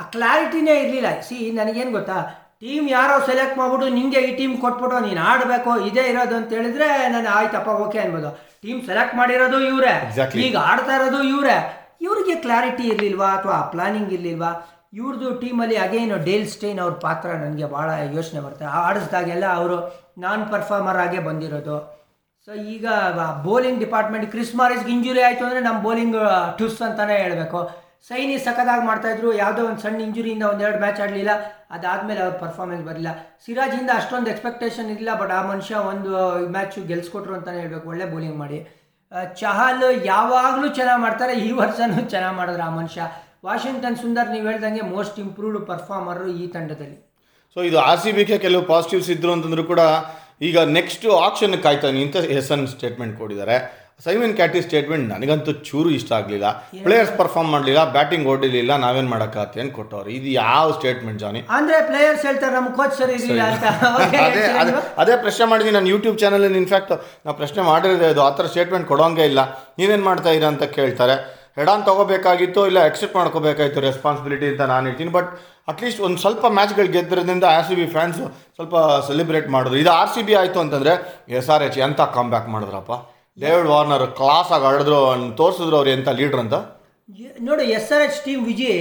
ಆ 0.00 0.04
ಕ್ಲಾರಿಟಿನೇ 0.14 0.76
ಇರಲಿಲ್ಲ. 0.84 1.10
ಸಿ 1.28 1.38
ನನಗೇನು 1.60 1.92
ಗೊತ್ತಾ? 1.98 2.18
ಟೀಮ್ 2.62 2.86
ಯಾರೋ 2.90 3.16
ಸೆಲೆಕ್ಟ್ 3.26 3.56
ಮಾಡ್ಬಿಟ್ಟು 3.58 3.88
ನಿಂಗೆ 3.98 4.20
ಈ 4.28 4.30
ಟೀಮ್ 4.38 4.54
ಕೊಟ್ಬಿಟ್ಟು 4.62 5.00
ನೀನು 5.08 5.20
ಆಡಬೇಕು 5.32 5.72
ಇದೇ 5.88 6.04
ಇರೋದು 6.12 6.36
ಅಂತ 6.36 6.50
ಹೇಳಿದ್ರೆ 6.58 6.88
ನಾನು 7.14 7.28
ಆಯ್ತಪ್ಪ 7.38 7.68
ಓಕೆ 7.86 7.98
ಅನ್ಬೋದು. 8.04 8.30
ಟೀಮ್ 8.62 8.80
ಸೆಲೆಕ್ಟ್ 8.86 9.14
ಮಾಡಿರೋದು 9.14 9.58
ಇವರೇ. 9.70 9.92
ಈಗ 10.46 10.56
ಆಡ್ತಾ 10.70 10.94
ಇರೋದು 10.96 11.20
ಇವರೇ. 11.34 11.58
ಇವ್ರಿಗೆ 12.04 12.34
ಕ್ಲಾರಿಟಿ 12.46 12.84
ಇರಲಿಲ್ವಾ 12.92 13.28
ಅಥವಾ 13.36 13.54
ಆ 13.60 13.64
ಪ್ಲಾನಿಂಗ್ 13.74 14.12
ಇರಲಿಲ್ವಾ? 14.16 14.50
ಇವ್ರದ್ದು 14.98 15.30
ಟೀಮಲ್ಲಿ 15.40 15.76
ಅಗೇನು 15.86 16.18
ಡೇಲ್ 16.28 16.46
ಸ್ಟೇನ್ 16.52 16.78
ಅವ್ರ 16.84 16.94
ಪಾತ್ರ 17.06 17.28
ನನಗೆ 17.44 17.66
ಭಾಳ 17.74 17.88
ಯೋಚನೆ 18.18 18.40
ಬರುತ್ತೆ. 18.44 18.66
ಆಡಿಸ್ದಾಗೆಲ್ಲ 18.84 19.46
ಅವರು 19.58 19.76
ನಾನ್ 20.24 20.42
ಪರ್ಫಾರ್ಮರ್ 20.52 21.00
ಆಗೇ 21.02 21.20
ಬಂದಿರೋದು. 21.26 21.76
ಸೊ 22.46 22.52
ಈಗ 22.74 22.86
ಬೌಲಿಂಗ್ 23.48 23.80
ಡಿಪಾರ್ಟ್ಮೆಂಟ್ 23.84 24.26
ಕ್ರಿಸ್ 24.34 24.54
ಮಾರಿಸ್ಗೆ 24.60 24.90
ಇಂಜುರಿ 24.96 25.22
ಆಯಿತು 25.26 25.44
ಅಂದರೆ 25.48 25.60
ನಮ್ಮ 25.66 25.78
ಬೌಲಿಂಗ್ 25.88 26.16
ಟುಸ್ 26.60 26.80
ಅಂತಲೇ 26.86 27.18
ಹೇಳಬೇಕು. 27.24 27.60
ಸೈನಿ 28.08 28.34
ಸಖತ್ತಾಗಿ 28.46 28.84
ಮಾಡ್ತಾಯಿದ್ರು 28.88 29.28
ಯಾವುದೋ 29.42 29.62
ಒಂದು 29.68 29.82
ಸಣ್ಣ 29.84 29.98
ಇಂಜುರಿಯಿಂದ 30.06 30.44
ಒಂದೆರಡು 30.50 30.78
ಮ್ಯಾಚ್ 30.84 31.00
ಆಡಲಿಲ್ಲ. 31.04 31.32
ಅದಾದಮೇಲೆ 31.76 32.20
ಅವ್ರ 32.24 32.34
ಪರ್ಫಾರ್ಮೆನ್ಸ್ 32.42 32.84
ಬರಲಿಲ್ಲ. 32.88 33.12
ಸಿರಾಜಿಂದ 33.44 33.90
ಅಷ್ಟೊಂದು 34.00 34.30
ಎಕ್ಸ್ಪೆಕ್ಟೇಷನ್ 34.32 34.88
ಇರಲಿಲ್ಲ 34.92 35.14
ಬಟ್ 35.22 35.32
ಆ 35.38 35.40
ಮನುಷ್ಯ 35.52 35.74
ಒಂದು 35.92 36.10
ಮ್ಯಾಚು 36.56 36.80
ಗೆಲ್ಸ್ಕೊಟ್ರು 36.90 37.34
ಅಂತಲೇ 37.38 37.60
ಹೇಳಬೇಕು. 37.64 37.86
ಒಳ್ಳೆ 37.92 38.06
ಬೌಲಿಂಗ್ 38.12 38.38
ಮಾಡಿ. 38.42 38.58
ಚಹಲ್ 39.40 39.84
ಯಾವಾಗಲೂ 40.12 40.68
ಚೆನ್ನಾಗಿ 40.78 41.02
ಮಾಡ್ತಾರೆ. 41.06 41.34
ಈ 41.46 41.50
ವರ್ಷನೂ 41.60 42.00
ಚೆನ್ನಾಗಿ 42.12 42.36
ಮಾಡಿದ್ರು 42.40 42.64
ಆ 42.68 42.70
ಮನುಷ್ಯ. 42.78 43.02
ವಾಷಿಂಗ್ಟನ್ 43.46 43.96
ಸುಂದರ್, 44.02 44.28
ನೀವು 44.34 44.46
ಹೇಳ್ದಂಗೆ 44.50 44.84
ಮೋಸ್ಟ್ 44.94 45.18
ಇಂಪ್ರೂವ್ಡ್ 45.24 45.60
ಪರ್ಫಾರ್ಮರು 45.70 46.26
ಈ 46.40 46.46
ತಂಡದಲ್ಲಿ. 46.54 46.98
ಸೊ 47.56 47.58
ಇದು 47.68 47.78
ಆರ್ 47.88 48.00
ಸಿ 48.04 48.10
ಬಿಗೆ 48.16 48.38
ಕೆಲವು 48.46 48.64
ಪಾಸಿಟಿವ್ಸ್ 48.72 49.10
ಇದ್ರು 49.14 49.32
ಅಂತಂದ್ರೂ 49.36 49.64
ಕೂಡ 49.72 49.82
ಈಗ 50.48 50.58
ನೆಕ್ಸ್ಟ್ 50.78 51.06
ಆಕ್ಷನ್ 51.26 51.56
ಕಾಯ್ತಾನೆ 51.66 52.00
ಅಂತ 52.06 52.16
ಹೆಸನ್ 52.36 52.64
ಸ್ಟೇಟ್ಮೆಂಟ್ 52.74 53.14
ಕೊಟ್ಟಿದ್ದಾರೆ. 53.20 53.56
ಸೈಮನ್ 54.04 54.34
ಕ್ಯಾಟಿ 54.38 54.60
ಸ್ಟೇಟ್ಮೆಂಟ್ 54.64 55.06
ನನಗಂತೂ 55.12 55.52
ಚೂರು 55.68 55.88
ಇಷ್ಟ 55.96 56.10
ಆಗಲಿಲ್ಲ. 56.18 56.48
ಪ್ಲೇಯರ್ಸ್ 56.84 57.12
ಪರ್ಫಾರ್ಮ್ 57.20 57.48
ಮಾಡಲಿಲ್ಲ 57.54 57.80
ಬ್ಯಾಟಿಂಗ್ 57.96 58.26
ಓಡಿಲಿಲ್ಲ 58.32 58.72
ನಾವೇನು 58.84 59.08
ಮಾಡೋಕ್ಕಾಗತ್ತೆ 59.12 59.60
ಅಂತ 59.62 59.72
ಕೊಟ್ಟವ್ರು. 59.78 60.10
ಇದು 60.18 60.28
ಯಾವ 60.42 60.66
ಸ್ಟೇಟ್ಮೆಂಟ್ 60.76 61.18
ಜಾನಿ 61.22 61.40
ಅಂದ್ರೆ 61.56 61.78
ಪ್ಲೇಯರ್ಸ್ 61.88 62.22
ಹೇಳ್ತಾರೆ 62.28 62.54
ನಮ್ಮ 62.58 62.68
ಕೋಚ್ 62.78 62.94
ಸರಿ 63.00 63.14
ಇರಲಿಲ್ಲ 63.18 63.46
ಅಂತ. 63.54 63.64
ಅವ್ರಿಗೆ 63.88 64.20
ಅದೇ 64.26 64.44
ಅದೇ 64.60 64.74
ಅದೇ 65.04 65.16
ಪ್ರಶ್ನೆ 65.24 65.46
ಮಾಡಿದ್ವಿ 65.52 65.72
ನಾನು 65.78 65.90
ಯೂಟ್ಯೂಬ್ 65.94 66.18
ಚಾನಲಲ್ಲಿ 66.22 66.60
ಇನ್ಫ್ಯಾಕ್ಟ್ 66.62 66.92
ನಾವು 67.24 67.36
ಪ್ರಶ್ನೆ 67.40 67.64
ಮಾಡಿರೋದೇ 67.70 68.08
ಅದು. 68.14 68.22
ಆ 68.28 68.30
ಥರ 68.38 68.46
ಸ್ಟೇಟ್ಮೆಂಟ್ 68.54 68.88
ಕೊಡೋಂಗೆ 68.92 69.26
ಇಲ್ಲ. 69.32 69.40
ನೀವೇನು 69.80 70.06
ಮಾಡ್ತಾ 70.10 70.30
ಇದ್ದೀರಾ 70.36 70.52
ಅಂತ 70.54 70.70
ಕೇಳ್ತಾರೆ. 70.78 71.16
ಹೆಡಾನ್ 71.58 71.84
ತೊಗೋಬೇಕಾಗಿತ್ತು 71.90 72.60
ಇಲ್ಲ 72.70 72.78
ಎಕ್ಸೆಪ್ಟ್ 72.88 73.16
ಮಾಡ್ಕೋಬೇಕಾಗಿತ್ತು 73.20 73.80
ರೆಸ್ಪಾನ್ಸಿಬಿಲಿಟಿ 73.88 74.46
ಅಂತ 74.52 74.64
ನಾನು 74.72 74.86
ಹೇಳ್ತೀನಿ. 74.88 75.12
ಬಟ್ 75.18 75.30
ಅಟ್ಲೀಸ್ಟ್ 75.70 76.00
ಒಂದು 76.06 76.18
ಸ್ವಲ್ಪ 76.24 76.46
ಮ್ಯಾಚ್ಗಳು 76.58 76.90
ಗೆದ್ದಿರೋದ್ರಿಂದ 76.96 77.46
ಆರ್ 77.56 77.68
ಸಿ 77.68 77.74
ಬಿ 77.82 77.86
ಫ್ಯಾನ್ಸು 77.98 78.24
ಸ್ವಲ್ಪ 78.56 78.74
ಸೆಲೆಬ್ರೇಟ್ 79.10 79.48
ಮಾಡಿದ್ರು. 79.54 79.78
ಇದು 79.84 79.90
ಆರ್ 80.00 80.10
ಸಿ 80.16 80.22
ಬಿ 80.28 80.36
ಆಯಿತು 80.42 80.60
ಅಂತಂದರೆ 80.66 80.92
ಎಸ್ 81.40 81.50
ಆರ್ 81.56 81.64
ಎಚ್ 81.68 81.78
ಎಂಥ 81.86 82.00
ಕಾಮ್ 82.18 82.30
ಬ್ಯಾಕ್ 82.34 82.50
ಮಾಡಿದ್ರಪ್ಪ? 82.56 82.92
ಡೇವಿಡ್ 83.42 83.68
ವಾರ್ನರ್ 83.68 84.06
ಕ್ಲಾಸಾಗಿ 84.18 84.64
ಆಡಿದ್ರು 84.64 84.96
ತೋರಿಸಿದ್ರು 85.36 85.76
ಅವ್ರು 85.76 85.90
ಎಂಥ 85.90 86.08
ಲೀಡ್ರ್ 86.08 86.40
ಅಂತ. 86.40 86.56
ನೋಡು 87.48 87.62
S 87.76 87.90
R 87.92 88.02
H 88.02 88.20
team 88.24 88.46
Vijay 88.46 88.80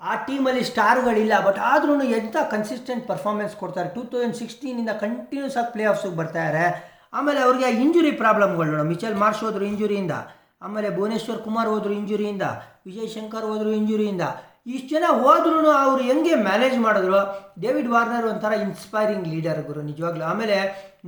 ಆ 0.00 0.14
ಟೀಮಲ್ಲಿ 0.26 0.64
ಸ್ಟಾರ್ಗಳಿಲ್ಲ 0.64 1.34
ಬಟ್ 1.46 1.58
ಆದ್ರೂ 1.72 1.94
ಎಂಥ 2.18 2.36
ಕನ್ಸಿಸ್ಟೆಂಟ್ 2.50 3.08
ಪರ್ಫಾರ್ಮೆನ್ಸ್ 3.08 3.54
ಕೊಡ್ತಾರೆ. 3.56 3.88
ಟೂ 3.94 4.02
ತೌಸಂಡ್ 4.02 4.36
ಸಿಕ್ಸ್ಟೀನಿಂದ 4.36 4.90
ಕಂಟಿನ್ಯೂಸ್ 5.00 5.56
ಆಗಿ 5.56 5.72
ಪ್ಲೇ 5.72 5.84
ಆಫ್ಸಿಗೆ 5.84 6.14
ಇದಾರೆ. 6.30 6.66
ಆಮೇಲೆ 7.12 7.40
ಅವ್ರಿಗೆ 7.40 7.68
ಇಂಜುರಿ 7.84 8.12
ಪ್ರಾಬ್ಲಮ್ಗಳು 8.22 8.70
ನೋಡು. 8.70 8.84
ಮಿಚಲ್ 8.84 9.16
ಮಾರ್ಷ್ 9.22 9.40
ಹೋದ್ರು 9.40 9.64
ಇಂಜುರಿಯಿಂದ 9.64 10.14
ಆಮೇಲೆ 10.62 10.88
ಭುವನೇಶ್ವರ್ 10.96 11.40
ಕುಮಾರ್ 11.46 11.68
ಹೋದ್ರು 11.68 11.92
ಇಂಜುರಿಯಿಂದ 11.92 12.42
ವಿಜಯ್ 12.86 13.10
ಶಂಕರ್ 13.16 13.46
ಹೋದ್ರು 13.50 13.70
ಇಂಜುರಿಯಿಂದ 13.70 14.24
ಇಷ್ಟು 14.66 14.88
ಜನ 14.88 15.04
ಹೋದ್ರೂ 15.08 15.70
ಅವರು 15.70 16.02
ಹೆಂಗೆ 16.02 16.34
ಮ್ಯಾನೇಜ್ 16.34 16.78
ಮಾಡಿದ್ರು? 16.86 17.20
ಡೇವಿಡ್ 17.60 17.88
ವಾರ್ನರ್ 17.88 18.26
ಒಂಥರ 18.26 18.52
ಇನ್ಸ್ಪೈರಿಂಗ್ 18.66 19.28
ಲೀಡರ್ 19.28 19.60
ಗುರು 19.66 19.82
ನಿಜವಾಗ್ಲೂ. 19.82 20.24
ಆಮೇಲೆ 20.24 20.56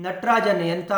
ನಟರಾಜನ್ 0.04 0.62
ಎಂಥ 0.74 0.92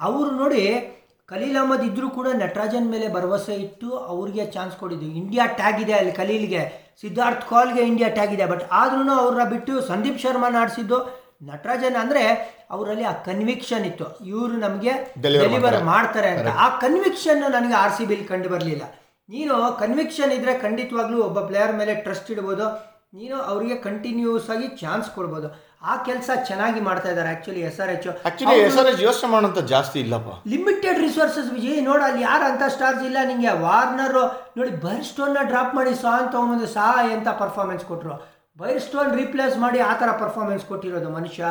ಅವರು 0.00 0.30
ನೋಡಿ 0.30 0.96
ಖಲೀಲ್ 1.26 1.56
ಅಹಮದ್ 1.56 1.84
ಇದ್ರೂ 1.84 2.10
ಕೂಡ 2.10 2.26
ನಟರಾಜನ್ 2.28 2.90
ಮೇಲೆ 2.90 3.12
ಭರವಸೆ 3.12 3.54
ಇಟ್ಟು 3.54 3.96
ಅವ್ರಿಗೆ 3.96 4.46
ಚಾನ್ಸ್ 4.46 4.76
ಕೊಟ್ಟಿದ್ದು. 4.76 5.06
ಇಂಡಿಯಾ 5.06 5.46
ಟ್ಯಾಗ್ 5.46 5.80
ಇದೆ 5.80 5.92
ಅಲ್ಲಿ 5.92 6.12
ಖಲೀಲ್ಗೆ. 6.12 6.94
ಸಿದ್ಧಾರ್ಥ್ 7.00 7.48
ಕಾಲ್ಗೆ 7.48 7.82
ಇಂಡಿಯಾ 7.82 8.08
ಟ್ಯಾಗ್ 8.08 8.32
ಇದೆ. 8.32 8.46
ಬಟ್ 8.46 8.62
ಆದ್ರೂ 8.72 9.12
ಅವ್ರನ್ನ 9.12 9.50
ಬಿಟ್ಟು 9.50 9.80
ಸಂದೀಪ್ 9.80 10.20
ಶರ್ಮಾ 10.20 10.60
ಆಡಿಸಿದ್ದು 10.60 11.20
ನಟರಾಜನ್ 11.42 11.96
ಅಂದ್ರೆ 11.96 12.22
ಅವರಲ್ಲಿ 12.70 13.04
ಆ 13.04 13.12
ಕನ್ವಿಕ್ಷನ್ 13.12 13.84
ಇತ್ತು. 13.84 14.24
ಇವರು 14.24 14.52
ನಮಗೆ 14.52 15.14
ಡೆಲಿವರ್ 15.22 15.84
ಮಾಡ್ತಾರೆ. 15.84 16.28
ಅಂತ. 16.28 16.48
ಆ 16.56 16.78
ಕನ್ವಿಕ್ಷನ್ 16.78 17.50
ನನಗೆ 17.50 17.74
ಆರ್ 17.74 17.92
ಸಿ 17.92 18.06
ಬಿಲ್ 18.06 18.28
ಕಂಡು 18.28 18.48
ಬರಲಿಲ್ಲ. 18.48 18.82
ನೀನು 19.28 19.78
ಕನ್ವಿಕ್ಷನ್ 19.78 20.32
ಇದ್ರೆ 20.32 20.58
ಖಂಡಿತವಾಗ್ಲೂ 20.58 21.22
ಒಬ್ಬ 21.22 21.40
ಪ್ಲೇಯರ್ 21.40 21.76
ಮೇಲೆ 21.76 21.94
ಟ್ರಸ್ಟ್ 21.94 22.30
ಇಡ್ಬೋದು. 22.30 22.89
ನೀನು 23.18 23.36
ಅವರಿಗೆ 23.50 23.76
ಕಂಟಿನ್ಯೂಸ್ 23.86 24.48
ಆಗಿ 24.54 24.66
ಚಾನ್ಸ್ 24.80 25.08
ಕೊಡ್ಬೋದು. 25.14 25.48
ಆ 25.90 25.94
ಕೆಲಸ 26.08 26.30
ಚೆನ್ನಾಗಿ 26.48 26.80
ಮಾಡ್ತಾ 26.88 27.08
ಇದ್ದಾರೆ 27.12 27.30
actually 27.34 27.62
S 27.68 27.78
R 27.82 27.90
H 27.94 28.06
actually 28.10 28.54
S 28.66 28.76
R 28.80 28.88
H 28.90 29.02
ಯೋಚನೆ 29.06 29.28
ಮಾಡೋಂಥ 29.34 29.60
ಜಾಸ್ತಿ 29.72 29.98
ಇಲ್ಲಪ್ಪ. 30.04 30.32
ಲಿಮಿಟೆಡ್ 30.52 30.98
ರಿಸೋರ್ಸಸ್ 31.06 31.48
ವಿಜಯ್ 31.56 31.80
ನೋಡ 31.88 32.00
ಅಲ್ಲಿ 32.08 32.22
ಯಾರು 32.28 32.44
ಅಂತ 32.50 32.62
ಸ್ಟಾರ್ಸ್ 32.74 33.02
ಇಲ್ಲ 33.08 33.18
ನಿಂಗೆ. 33.30 33.52
ವಾರ್ನರ್ 33.64 34.18
ನೋಡಿ 34.58 34.72
ಬೈರ್ 34.84 35.06
ಸ್ಟೋನ್ನ 35.10 35.42
ಡ್ರಾಪ್ 35.52 35.74
ಮಾಡಿ 35.78 35.94
ಸಾ 36.02 36.12
ಅಂತ 36.22 36.34
ಒಂದು 36.54 36.68
ಸಾ 36.76 36.86
ಅಂತ 37.16 37.28
ಪರ್ಫಾರ್ಮೆನ್ಸ್ 37.42 37.84
ಕೊಟ್ಟರು 37.90 38.16
ಬೈರ್ 38.62 38.80
ಸ್ಟೋನ್ 38.88 39.10
ರೀಪ್ಲೇಸ್ 39.20 39.56
ಮಾಡಿ 39.64 39.80
ಆ 39.90 39.92
ಥರ 40.02 40.12
ಪರ್ಫಾರ್ಮೆನ್ಸ್ 40.22 40.64
ಕೊಟ್ಟಿರೋದು 40.70 41.10
ಮನುಷ್ಯ. 41.18 41.44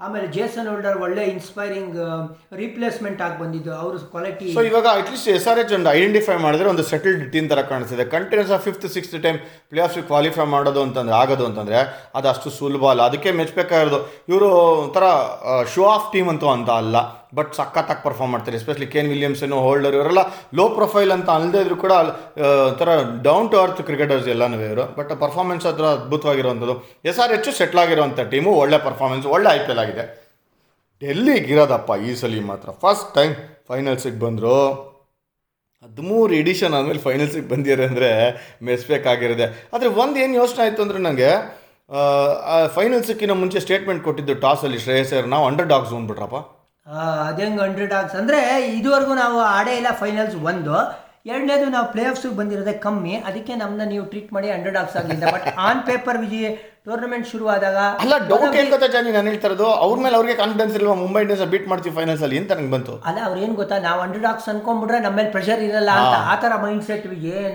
ಆಮೇಲೆ 0.00 0.26
ಜೇಸನ್ 0.26 0.66
ಹೋಲ್ಡರ್ 0.68 0.98
ಒಳ್ಳೆ 0.98 1.22
ಇನ್ಸ್ಪೈರಿಂಗ್ 1.24 1.94
ರೀಪ್ಲೇಸ್ಮೆಂಟ್ 2.56 3.22
ಆಗಿ 3.22 3.36
ಬಂದಿದ್ದು. 3.42 3.74
ಅವ್ರ 3.74 3.96
ಕ್ವಾಲಿಟಿ 3.96 4.54
ಸೊ 4.54 4.62
ಇವಾಗ 4.62 4.86
at least 4.86 5.28
S 5.28 5.46
R 5.48 5.58
H 5.58 5.72
ಒಂದು 5.72 5.90
ಐಡೆಂಟಿಫೈ 5.92 6.36
ಮಾಡಿದ್ರೆ 6.36 6.68
ಒಂದು 6.68 6.82
ಸೆಟಲ್ಡ್ 6.82 7.32
ಟೀಮ್ 7.32 7.48
ಥರ 7.48 7.62
ಕಾಣಿಸ್ತಿದೆ. 7.62 8.04
Continuous 8.04 8.52
of 8.52 8.62
fifth 8.62 8.86
sixth 8.86 9.22
time 9.22 9.38
play 9.70 9.82
off 9.82 9.98
qualify 10.06 10.46
ಮಾಡೋದು 10.46 10.82
ಅಂತಂದ್ರೆ, 10.82 11.16
ಆಗೋದು 11.16 11.46
ಅಂತಂದರೆ 11.46 12.10
ಅದು 12.14 12.28
ಅಷ್ಟು 12.28 12.50
ಸುಲಭ 12.50 12.84
ಅಲ್ಲ. 12.84 13.02
ಅದಕ್ಕೆ 13.02 13.30
ಮೆಚ್ಚಬೇಕಾಗಿರೋದು 13.30 14.00
ಇವರು 14.28 14.50
ಒಂಥರ 14.84 15.06
ಶೋ 15.74 15.84
ಆಫ್ 15.84 16.12
ಟೀಮ್ 16.12 16.28
ಅಂತೂ 16.28 16.48
ಅಂತ 16.48 16.70
ಅಲ್ಲ. 16.70 16.96
ಬಟ್ 17.38 17.50
ಸಖತ್ತಾಗಿ 17.58 18.02
ಪರ್ಫಾರ್ಮ್ 18.06 18.32
ಮಾಡ್ತಾರೆ. 18.34 18.56
ಎಸ್ಪೆಷಲಿ 18.60 18.88
ಕೇನ್ 18.94 19.08
ವಿಲಿಯಮ್ಸನ್ 19.14 19.52
ಹೋಲ್ಡರ್ 19.66 19.94
ಇವರೆಲ್ಲ 19.98 20.22
ಲೋ 20.58 20.64
ಪ್ರೊಫೈಲ್ 20.78 21.12
ಅಂತ 21.16 21.28
ಅಲ್ಲದೆ 21.36 21.60
ಇದ್ರು 21.64 21.76
ಕೂಡ 21.84 21.92
ಒಂಥರ 22.70 22.88
ಡೌನ್ 23.26 23.48
ಟು 23.52 23.58
ಅರ್ತ್ 23.64 23.82
ಕ್ರಿಕೆಟರ್ಸ್ 23.88 24.28
ಎಲ್ಲನೂ 24.34 24.58
ಇವರು. 24.68 24.86
ಬಟ್ 24.98 25.12
ಪರ್ಫಾರ್ಮೆನ್ಸ್ 25.24 25.66
ಹತ್ರ 25.70 25.86
ಅದ್ಭುತವಾಗಿರುವಂಥದ್ದು. 25.98 26.76
ಎಸ್ 27.10 27.20
ಆರ್ 27.24 27.32
ಹೆಚ್ಚು 27.36 27.52
ಸೆಟ್ಲ್ 27.60 27.82
ಆಗಿರುವಂಥ 27.84 28.26
ಟೀಮು 28.34 28.52
ಒಳ್ಳೆ 28.62 28.80
ಪರ್ಫಾರ್ಮೆನ್ಸ್ 28.88 29.28
ಒಳ್ಳೆ 29.34 29.50
ಐ 29.56 29.58
ಪಿ 29.66 29.72
ಎಲ್ 29.74 29.82
ಆಗಿದೆ. 29.84 30.06
ಡೆಲ್ಲಿಗಿರೋದಪ್ಪ 31.02 31.90
ಈ 32.08 32.12
ಸಲ 32.22 32.42
ಮಾತ್ರ. 32.52 32.68
ಫಸ್ಟ್ 32.84 33.08
ಟೈಮ್ 33.18 33.34
ಫೈನಲ್ಸಿಗೆ 33.70 34.20
ಬಂದರು. 34.26 34.58
ಹದಿಮೂರು 35.84 36.32
ಎಡಿಷನ್ 36.40 36.72
ಆದಮೇಲೆ 36.76 37.00
ಫೈನಲ್ಸಿಗೆ 37.06 37.48
ಬಂದಿದ್ದಾರೆ 37.50 37.84
ಅಂದರೆ 37.90 38.08
ಮೆಸ್ಬೇಕಾಗಿರೋದೆ 38.68 39.46
ಆದರೆ 39.74 39.88
ಒಂದು 40.02 40.16
ಏನು 40.22 40.34
ಯೋಚನೆ 40.40 40.60
ಆಯಿತು 40.64 40.80
ಅಂದರೆ 40.84 40.98
ನನಗೆ 41.06 41.28
ಫೈನಲ್ಸಿಕ್ಕಿನ 42.76 43.34
ಮುಂಚೆ 43.40 43.58
ಸ್ಟೇಟ್ಮೆಂಟ್ 43.64 44.02
ಕೊಟ್ಟಿದ್ದು 44.06 44.34
ಟಾಸಲ್ಲಿ 44.44 44.78
ಶ್ರೇಯಸ್ 44.84 45.12
ನಾವು 45.34 45.44
ಅಂಡರ್ 45.50 45.68
ಡಾಗ್ಸ್ 45.72 45.92
ಅಂದ್ಬಿಟ್ರಪ್ಪ 45.98 46.38
ಅದೇಂಗ್ 47.30 47.58
ಹಂಡ್ರೆಡ್ 47.64 47.94
ಆಗ್ಸ್ 48.00 48.16
ಅಂದರೆ 48.20 48.40
ಇದುವರೆಗೂ 48.78 49.14
ನಾವು 49.24 49.38
ಆಡೇ 49.56 49.74
ಇಲ್ಲ 49.80 49.90
ಫೈನಲ್ಸ್ 50.04 50.36
ಒಂದು. 50.50 50.76
ಎರಡನೇದು 51.32 51.66
ನಾವು 51.74 51.86
ಪ್ಲೇ 51.92 52.02
ಆಫ್ಸಿಗೆ 52.10 52.36
ಬಂದಿರೋದೇ 52.40 52.74
ಕಮ್ಮಿ. 52.84 53.14
ಅದಕ್ಕೆ 53.28 53.52
ನಮ್ಮನ್ನ 53.60 53.84
ನೀವು 53.92 54.04
ಟ್ರೀಟ್ 54.10 54.28
ಮಾಡಿ 54.34 54.48
ಹಂಡ್ರೆಡ್ 54.54 54.76
ಆಫ್ಸ್ 54.80 54.96
ಆಗಲಿಲ್ಲ. 54.98 55.24
But 55.36 55.46
on 55.68 55.80
paper 55.88 56.18
Vijay 56.24 56.50
tournament 56.86 57.26
ಶುರುವಾದಾಗ 57.30 57.78
ಅಲ್ಲ 58.02 58.16
ಡೌಟ್ 58.28 58.54
ಏನ್ 58.60 58.68
ಗೊತ್ತಾ 58.74 58.88
ಜಾನಿ 58.94 59.12
ನಾನು 59.16 59.28
ಹೇಳ್ತಾ 59.30 59.48
ಇರೋದು? 59.48 59.66
ಅವ್ರ 59.84 59.96
ಮೇಲೆ 60.04 60.16
ಅವ್ರಿಗೆ 60.18 60.36
ಕಾನ್ಫಿಡೆನ್ಸ್ 60.42 60.74
ಇಲ್ವಾ? 60.78 60.94
ಮುಂಬೈ 61.04 61.22
ಇಂಡಿಯನ್ಸ್ 61.24 61.42
ಬೀಟ್ 61.54 61.66
ಮಾಡ್ತೀವಿ 61.72 61.94
ಫೈನಲ್ಸ್ 61.98 62.22
ಅಲ್ಲಿ 62.26 62.38
ಅಂತ 62.42 62.52
ನನಗೆ 62.58 62.72
ಬಂತು. 62.76 62.94
ಅಲ್ಲ 63.08 63.18
ಅವ್ರು 63.28 63.40
ಏನು 63.46 63.56
ಗೊತ್ತಾ? 63.62 63.78
ನಾವು 63.88 63.98
ಹಂಡ್ರೆಡ್ 64.04 64.28
ಆಕ್ಸ್ 64.32 64.46
ಅನ್ಕೊಂಡ್ಬಿಟ್ರೆ 64.52 65.00
ನಮ್ಮ 65.06 65.14
ಮೇಲೆ 65.20 65.32
ಪ್ರೆಷರ್ 65.36 65.64
ಇರಲ್ಲ 65.68 65.90
ಅಂತ. 66.02 66.14
ಆ 66.32 66.36
ಥರ 66.44 66.52
ಮೈಂಡ್ 66.66 66.84
ಸೆಟ್ 66.90 67.08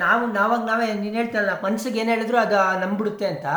ನಾವು 0.06 0.26
ನಾವಾಗ 0.40 0.62
ನಾವೇ 0.72 0.90
ನೀನು 1.04 1.16
ಹೇಳ್ತಾರಲ್ಲ 1.22 1.56
ಮನ್ಸಿಗೆ 1.64 2.02
ಏನು 2.04 2.12
ಹೇಳಿದ್ರು 2.16 2.40
ಅದು 2.46 2.60
ನಂಬಿಡುತ್ತೆ 2.84 3.28
ಅಂತ. 3.34 3.48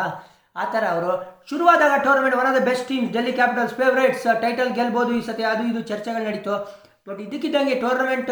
ಆ 0.56 0.64
ಥರ 0.72 0.84
ಅವರು. 0.94 1.12
ಶುರುವಾದಾಗ 1.50 1.94
tournament 2.04 2.36
one 2.40 2.48
of 2.50 2.56
the 2.58 2.62
best 2.68 2.86
teams 2.90 3.12
Delhi 3.16 3.32
Capitals 3.38 3.74
favourites 3.80 4.26
title 4.44 4.70
ಗೆಲ್ಬೋದು 4.78 5.12
ಈ 5.18 5.22
ಸತಿ. 5.28 5.44
ಅದು 5.52 5.64
ಇದು 5.72 5.80
ಚರ್ಚೆಗಳು 5.90 6.24
ನಡೀತು. 6.28 6.54
ಬಟ್ 7.08 7.20
ಇದಕ್ಕಿದ್ದಂಗೆ 7.26 7.74
ಟೂರ್ನಮೆಂಟ್ 7.84 8.30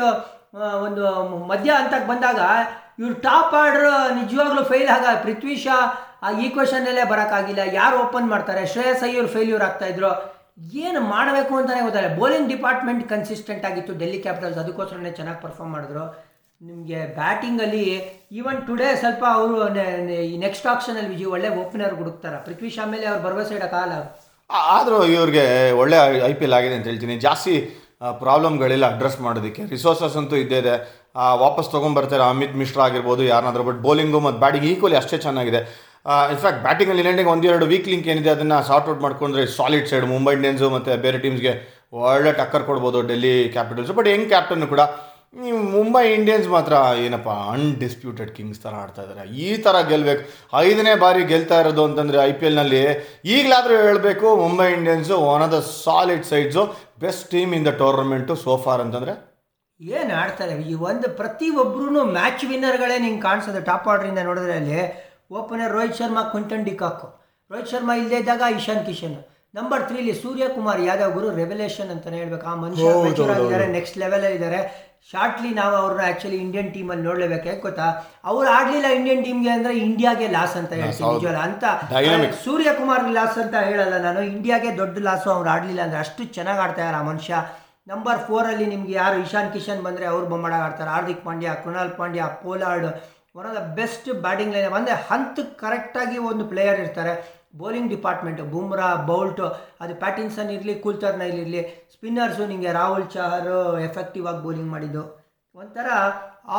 ಒಂದು 0.86 1.04
ಮಧ್ಯ 1.50 1.70
ಹಂತಕ್ಕೆ 1.80 2.08
ಬಂದಾಗ 2.12 2.40
ಇವ್ರು 3.00 3.14
ಟಾಪ್ 3.26 3.54
ಆರ್ಡ್ರ್ 3.60 3.86
ನಿಜವಾಗ್ಲೂ 4.20 4.62
ಫೇಲ್ 4.72 4.90
ಆಗ 4.96 5.04
ಪೃಥ್ವಿ 5.24 5.54
ಶಾ 5.64 5.76
ಆ 6.26 6.30
ಈಕ್ವೇಷನ್ನಲ್ಲೇ 6.46 7.04
ಬರೋಕ್ಕಾಗಿಲ್ಲ. 7.12 7.62
ಯಾರು 7.80 7.94
ಓಪನ್ 8.02 8.28
ಮಾಡ್ತಾರೆ? 8.32 8.62
ಶ್ರೇಯಸ್ 8.72 9.02
ಐಯರ್ 9.08 9.30
ಫೇಲ್ಯೂರ್ 9.36 9.62
ಆಗ್ತಾ 9.68 9.86
ಇದ್ರು. 9.92 10.10
ಏನು 10.84 11.00
ಮಾಡಬೇಕು 11.12 11.52
ಅಂತಲೇ 11.60 11.80
ಗೊತ್ತಾಗಲ್ಲ 11.86 12.16
ಬೌಲಿಂಗ್ 12.20 12.48
ಡಿಪಾರ್ಟ್ಮೆಂಟ್ 12.54 13.02
ಕನ್ಸಿಸ್ಟೆಂಟ್ 13.12 13.64
ಆಗಿತ್ತು. 13.68 13.92
ಡೆಲ್ಲಿ 14.02 14.18
ಕ್ಯಾಪಿಟಲ್ಸ್ 14.26 14.58
ಅದಕ್ಕೋಸ್ಕರನೇ 14.62 15.12
ಚೆನ್ನಾಗಿ 15.18 15.40
ಪರ್ಫಾರ್ಮ್ 15.46 15.72
ಮಾಡಿದ್ರು. 15.76 16.04
ನಿಮಗೆ 16.68 16.98
ಬ್ಯಾಟಿಂಗಲ್ಲಿ 17.16 17.84
ಈವನ್ 18.38 18.58
ಟುಡೇ 18.66 18.88
ಸ್ವಲ್ಪ 19.02 19.22
ಅವರು 19.36 19.54
ಈ 20.32 20.34
ನೆಕ್ಸ್ಟ್ 20.44 20.66
ಆಪ್ಷನಲ್ಲಿ 20.72 21.10
ವಿಜಯ್ 21.14 21.30
ಒಳ್ಳೆ 21.36 21.48
ಓಪನರ್ 21.62 21.94
ಹುಡುಕ್ತಾರೆ. 22.00 22.38
ಪೃಥ್ವಿ 22.46 22.70
ಶಾ 22.74 22.84
ಮೇಲೆ 22.92 23.06
ಅವ್ರು 23.12 23.22
ಭರವಸೆ 23.24 23.54
ಇಡೋಕ್ಕಾಗಲ್ಲ 23.58 23.96
ಆದ್ರೂ 24.76 24.98
ಇವ್ರಿಗೆ 25.14 25.44
ಒಳ್ಳೆ 25.82 25.96
ಐ 26.30 26.32
ಪಿ 26.40 26.44
ಎಲ್ 26.46 26.56
ಆಗಿದೆ 26.58 26.74
ಅಂತ 26.78 26.86
ಹೇಳ್ತೀನಿ. 26.90 27.14
ಜಾಸ್ತಿ 27.26 27.54
ಪ್ರಾಬ್ಲಮ್ಗಳಿಲ್ಲ 28.24 28.86
ಅಡ್ರೆಸ್ 28.94 29.18
ಮಾಡೋದಕ್ಕೆ. 29.26 29.62
ರಿಸೋರ್ಸಸ್ 29.74 30.16
ಅಂತೂ 30.20 30.36
ಇದ್ದೇ 30.44 30.58
ಇದೆ. 30.62 30.74
ವಾಪಸ್ 31.44 31.68
ತೊಗೊಂಬರ್ತಾರೆ 31.74 32.24
ಅಮಿತ್ 32.32 32.56
ಮಿಶ್ರಾ 32.62 32.82
ಆಗಿರ್ಬೋದು, 32.88 33.22
ಯಾರನ್ನಾದ್ರೂ 33.32 33.64
ಬಟ್ 33.68 33.80
ಬೌಲಿಂಗು 33.86 34.20
ಮತ್ತು 34.26 34.40
ಬ್ಯಾಟಿಂಗ್ 34.44 34.66
ಈಕ್ವಲಿ 34.72 34.96
ಅಷ್ಟೇ 35.02 35.18
ಚೆನ್ನಾಗಿದೆ. 35.26 35.60
ಇನ್ಫ್ಯಾಕ್ಟ್ 36.34 36.62
ಬ್ಯಾಟಿಂಗಲ್ಲಿ 36.66 37.02
ಒಂದು 37.12 37.30
ಒಂದೆರಡು 37.34 37.66
ವೀಕ್ 37.72 37.88
ಲಿಂಕ್ 37.92 38.08
ಏನಿದೆ, 38.12 38.30
ಅದನ್ನು 38.36 38.58
ಸಾರ್ಟ್ 38.70 38.88
ಔಟ್ 38.92 39.02
ಮಾಡ್ಕೊಂಡ್ರೆ 39.06 39.44
ಸಾಲಿಡ್ 39.58 39.88
ಸೈಡ್ 39.92 40.06
ಮುಂಬೈ 40.14 40.34
ಇಂಡಿಯನ್ಸು 40.38 40.68
ಮತ್ತು 40.76 40.96
ಬೇರೆ 41.06 41.20
ಟೀಮ್ಸ್ಗೆ 41.24 41.54
ಒಳ್ಳೆ 42.10 42.32
ಟಕ್ಕರ್ 42.40 42.64
ಕೊಡ್ಬೋದು 42.70 42.98
ಡೆಲ್ಲಿ 43.10 43.34
ಕ್ಯಾಪಿಟಲ್ಸು 43.56 43.94
ಬಟ್ 43.98 44.08
ಹೆಂಗ್ 44.12 44.28
ಕ್ಯಾಪ್ಟನ್ 44.34 44.66
ಕೂಡ 44.74 44.82
ನೀವು 45.34 45.58
ಮುಂಬೈ 45.74 46.02
ಇಂಡಿಯನ್ಸ್ 46.14 46.48
ಮಾತ್ರ 46.54 46.74
ಏನಪ್ಪ 47.04 47.30
ಅನ್ಡಿಸ್ಪ್ಯೂಟೆಡ್ 47.52 48.30
ಕಿಂಗ್ಸ್ 48.36 48.60
ಥರ 48.64 48.72
ಆಡ್ತಾ 48.82 49.02
ಇದ್ದಾರೆ 49.04 49.22
ಈ 49.44 49.48
ಥರ 49.64 49.76
ಗೆಲ್ಬೇಕು. 49.90 50.22
ಐದನೇ 50.66 50.94
ಬಾರಿ 51.04 51.22
ಗೆಲ್ತಾ 51.30 51.58
ಇರೋದು 51.62 51.82
ಅಂತಂದರೆ 51.88 52.18
ಐ 52.28 52.32
ಪಿ 52.40 52.46
ಎಲ್ನಲ್ಲಿ 52.48 52.82
ಈಗಲಾದರೂ 53.36 53.76
ಹೇಳಬೇಕು 53.86 54.26
Mumbai 54.42 54.68
Indians 54.78 55.16
one 55.32 55.44
of 55.46 55.52
the 55.56 55.60
solid 55.84 56.26
sides 56.32 56.64
best 57.04 57.26
team 57.34 57.52
in 57.58 57.64
the 57.68 57.72
tournament 57.82 58.36
so far 58.44 58.82
ಅಂತಂದರೆ? 58.84 59.14
ಏನು 59.80 60.12
ಆಡ್ತಾರೆ 60.22 60.54
ಈ 60.72 60.76
ಒಂದು 60.90 61.08
ಪ್ರತಿಯೊಬ್ಬರೂ 61.22 62.04
ಮ್ಯಾಚ್ 62.18 62.44
ವಿನ್ನರ್ಗಳೇ 62.52 62.98
ನಿಂಗೆ 63.06 63.22
ಕಾಣಿಸೋದು. 63.28 63.62
ಟಾಪ್ 63.70 63.88
ಆರ್ಡ್ರಿಂದ 63.94 64.20
ನೋಡಿದ್ರೆ 64.28 64.56
ಅಲ್ಲಿ 64.60 64.78
opener 65.40 65.74
Rohit 65.78 65.98
Sharma 66.02 66.22
Quinton 66.34 66.64
de Kock. 66.70 67.06
Rohit 67.50 67.72
Sharma 67.74 67.94
ಇಲ್ಲದೇ 68.02 68.18
ಇದ್ದಾಗ 68.24 68.54
ಇಶಾನ್ 68.60 68.84
ಕಿಶನ್. 68.90 69.18
ನಂಬರ್ 69.58 69.82
ತ್ರೀಲಿ 69.88 70.12
ಸೂರ್ಯಕುಮಾರ್ 70.22 70.80
ಯಾದವ್ 70.90 71.10
ಗುರು 71.16 71.28
ರೆವಲ್ಯೂಷನ್ 71.42 71.90
ಅಂತಾನೆ 71.94 72.16
ಹೇಳ್ಬೇಕು. 72.22 72.46
ಆ 72.52 72.54
ಮನುಷ್ಯ 72.62 73.66
ನೆಕ್ಸ್ಟ್ 73.78 73.98
ಲೆವೆಲಲ್ಲಿ 74.02 74.36
ಇದ್ದಾರೆ. 74.38 74.60
ಶಾರ್ಟ್ಲಿ 75.10 75.50
ನಾವು 75.58 75.74
ಅವ್ರನ್ನ 75.80 76.02
ಆ್ಯಕ್ಚುಲಿ 76.08 76.36
ಇಂಡಿಯನ್ 76.44 76.68
ಟೀಮಲ್ಲಿ 76.74 77.04
ನೋಡ್ಲೇಬೇಕು. 77.08 77.46
ಯಾಕೆ 77.50 77.62
ಗೊತ್ತಾ? 77.68 77.86
ಅವ್ರು 78.30 78.46
ಆಡಲಿಲ್ಲ 78.56 78.88
ಇಂಡಿಯನ್ 78.98 79.22
ಟೀಮ್ಗೆ 79.26 79.50
ಅಂದರೆ 79.54 79.72
ಇಂಡಿಯಾಗೆ 79.86 80.26
ಲಾಸ್ 80.36 80.54
ಅಂತ 80.60 80.72
ಹೇಳ್ತೀನಿ 80.80 81.38
ಅಂತ. 81.46 81.64
ಸೂರ್ಯಕುಮಾರ್ 82.44 83.08
ಲಾಸ್ 83.18 83.38
ಅಂತ 83.44 83.56
ಹೇಳಲ್ಲ 83.70 83.96
ನಾನು. 84.06 84.20
ಇಂಡಿಯಾಗೆ 84.34 84.70
ದೊಡ್ಡ 84.82 84.96
ಲಾಸು 85.08 85.28
ಅವ್ರು 85.36 85.50
ಆಡಲಿಲ್ಲ 85.54 85.82
ಅಂದರೆ 85.86 86.00
ಅಷ್ಟು 86.04 86.24
ಚೆನ್ನಾಗಿ 86.36 86.62
ಆಡ್ತಾ 86.66 86.82
ಇದ್ದಾರೆ 86.82 86.98
ಆ 87.00 87.04
ಮನುಷ್ಯ. 87.10 87.34
ನಂಬರ್ 87.92 88.20
ಫೋರಲ್ಲಿ 88.28 88.66
ನಿಮ್ಗೆ 88.72 88.94
ಯಾರು 89.02 89.16
ಇಶಾನ್ 89.26 89.50
ಕಿಶನ್ 89.56 89.80
ಬಂದರೆ 89.86 90.06
ಅವ್ರು 90.12 90.26
ಬೊಮ್ಮಡ 90.32 90.54
ಆಡ್ತಾರೆ. 90.66 90.90
Hardik 90.94 91.22
Pandya 91.26 91.56
Krunal 91.64 91.92
Pandya 92.00 92.24
Pollard 92.44 92.88
one 93.38 93.46
of 93.48 93.54
the 93.58 93.62
best 93.80 94.08
batting 94.26 94.52
line 94.54 94.74
ಅಂದರೆ 94.80 94.96
ಹಂತ 95.08 95.40
ಕರೆಕ್ಟಾಗಿ 95.62 96.18
ಒಂದು 96.30 96.44
ಪ್ಲೇಯರ್ 96.52 96.80
ಇರ್ತಾರೆ. 96.84 97.14
ಬೌಲಿಂಗ್ 97.60 97.90
ಡಿಪಾರ್ಟ್ಮೆಂಟ್, 97.94 98.40
ಬುಮ್ರಾ, 98.52 98.90
ಬೌಲ್ಟ್, 99.10 99.42
ಅದು 99.82 99.94
ಪ್ಯಾಟಿನ್ಸನ್ 100.04 100.50
ಇರಲಿ 100.56 100.74
ಕುಲ್ತರ್ನೈಲ್ 100.84 101.38
ಇರಲಿ, 101.42 101.62
ಸ್ಪಿನ್ನರ್ಸು 101.94 102.44
ನಿಮಗೆ 102.52 102.70
ರಾಹುಲ್ 102.80 103.08
ಚಹರ್ 103.14 103.50
ಎಫೆಕ್ಟಿವ್ 103.88 104.26
ಆಗಿ 104.30 104.40
ಬೌಲಿಂಗ್ 104.46 104.70
ಮಾಡಿದ್ದು. 104.74 105.02
ಒಂಥರ 105.60 105.88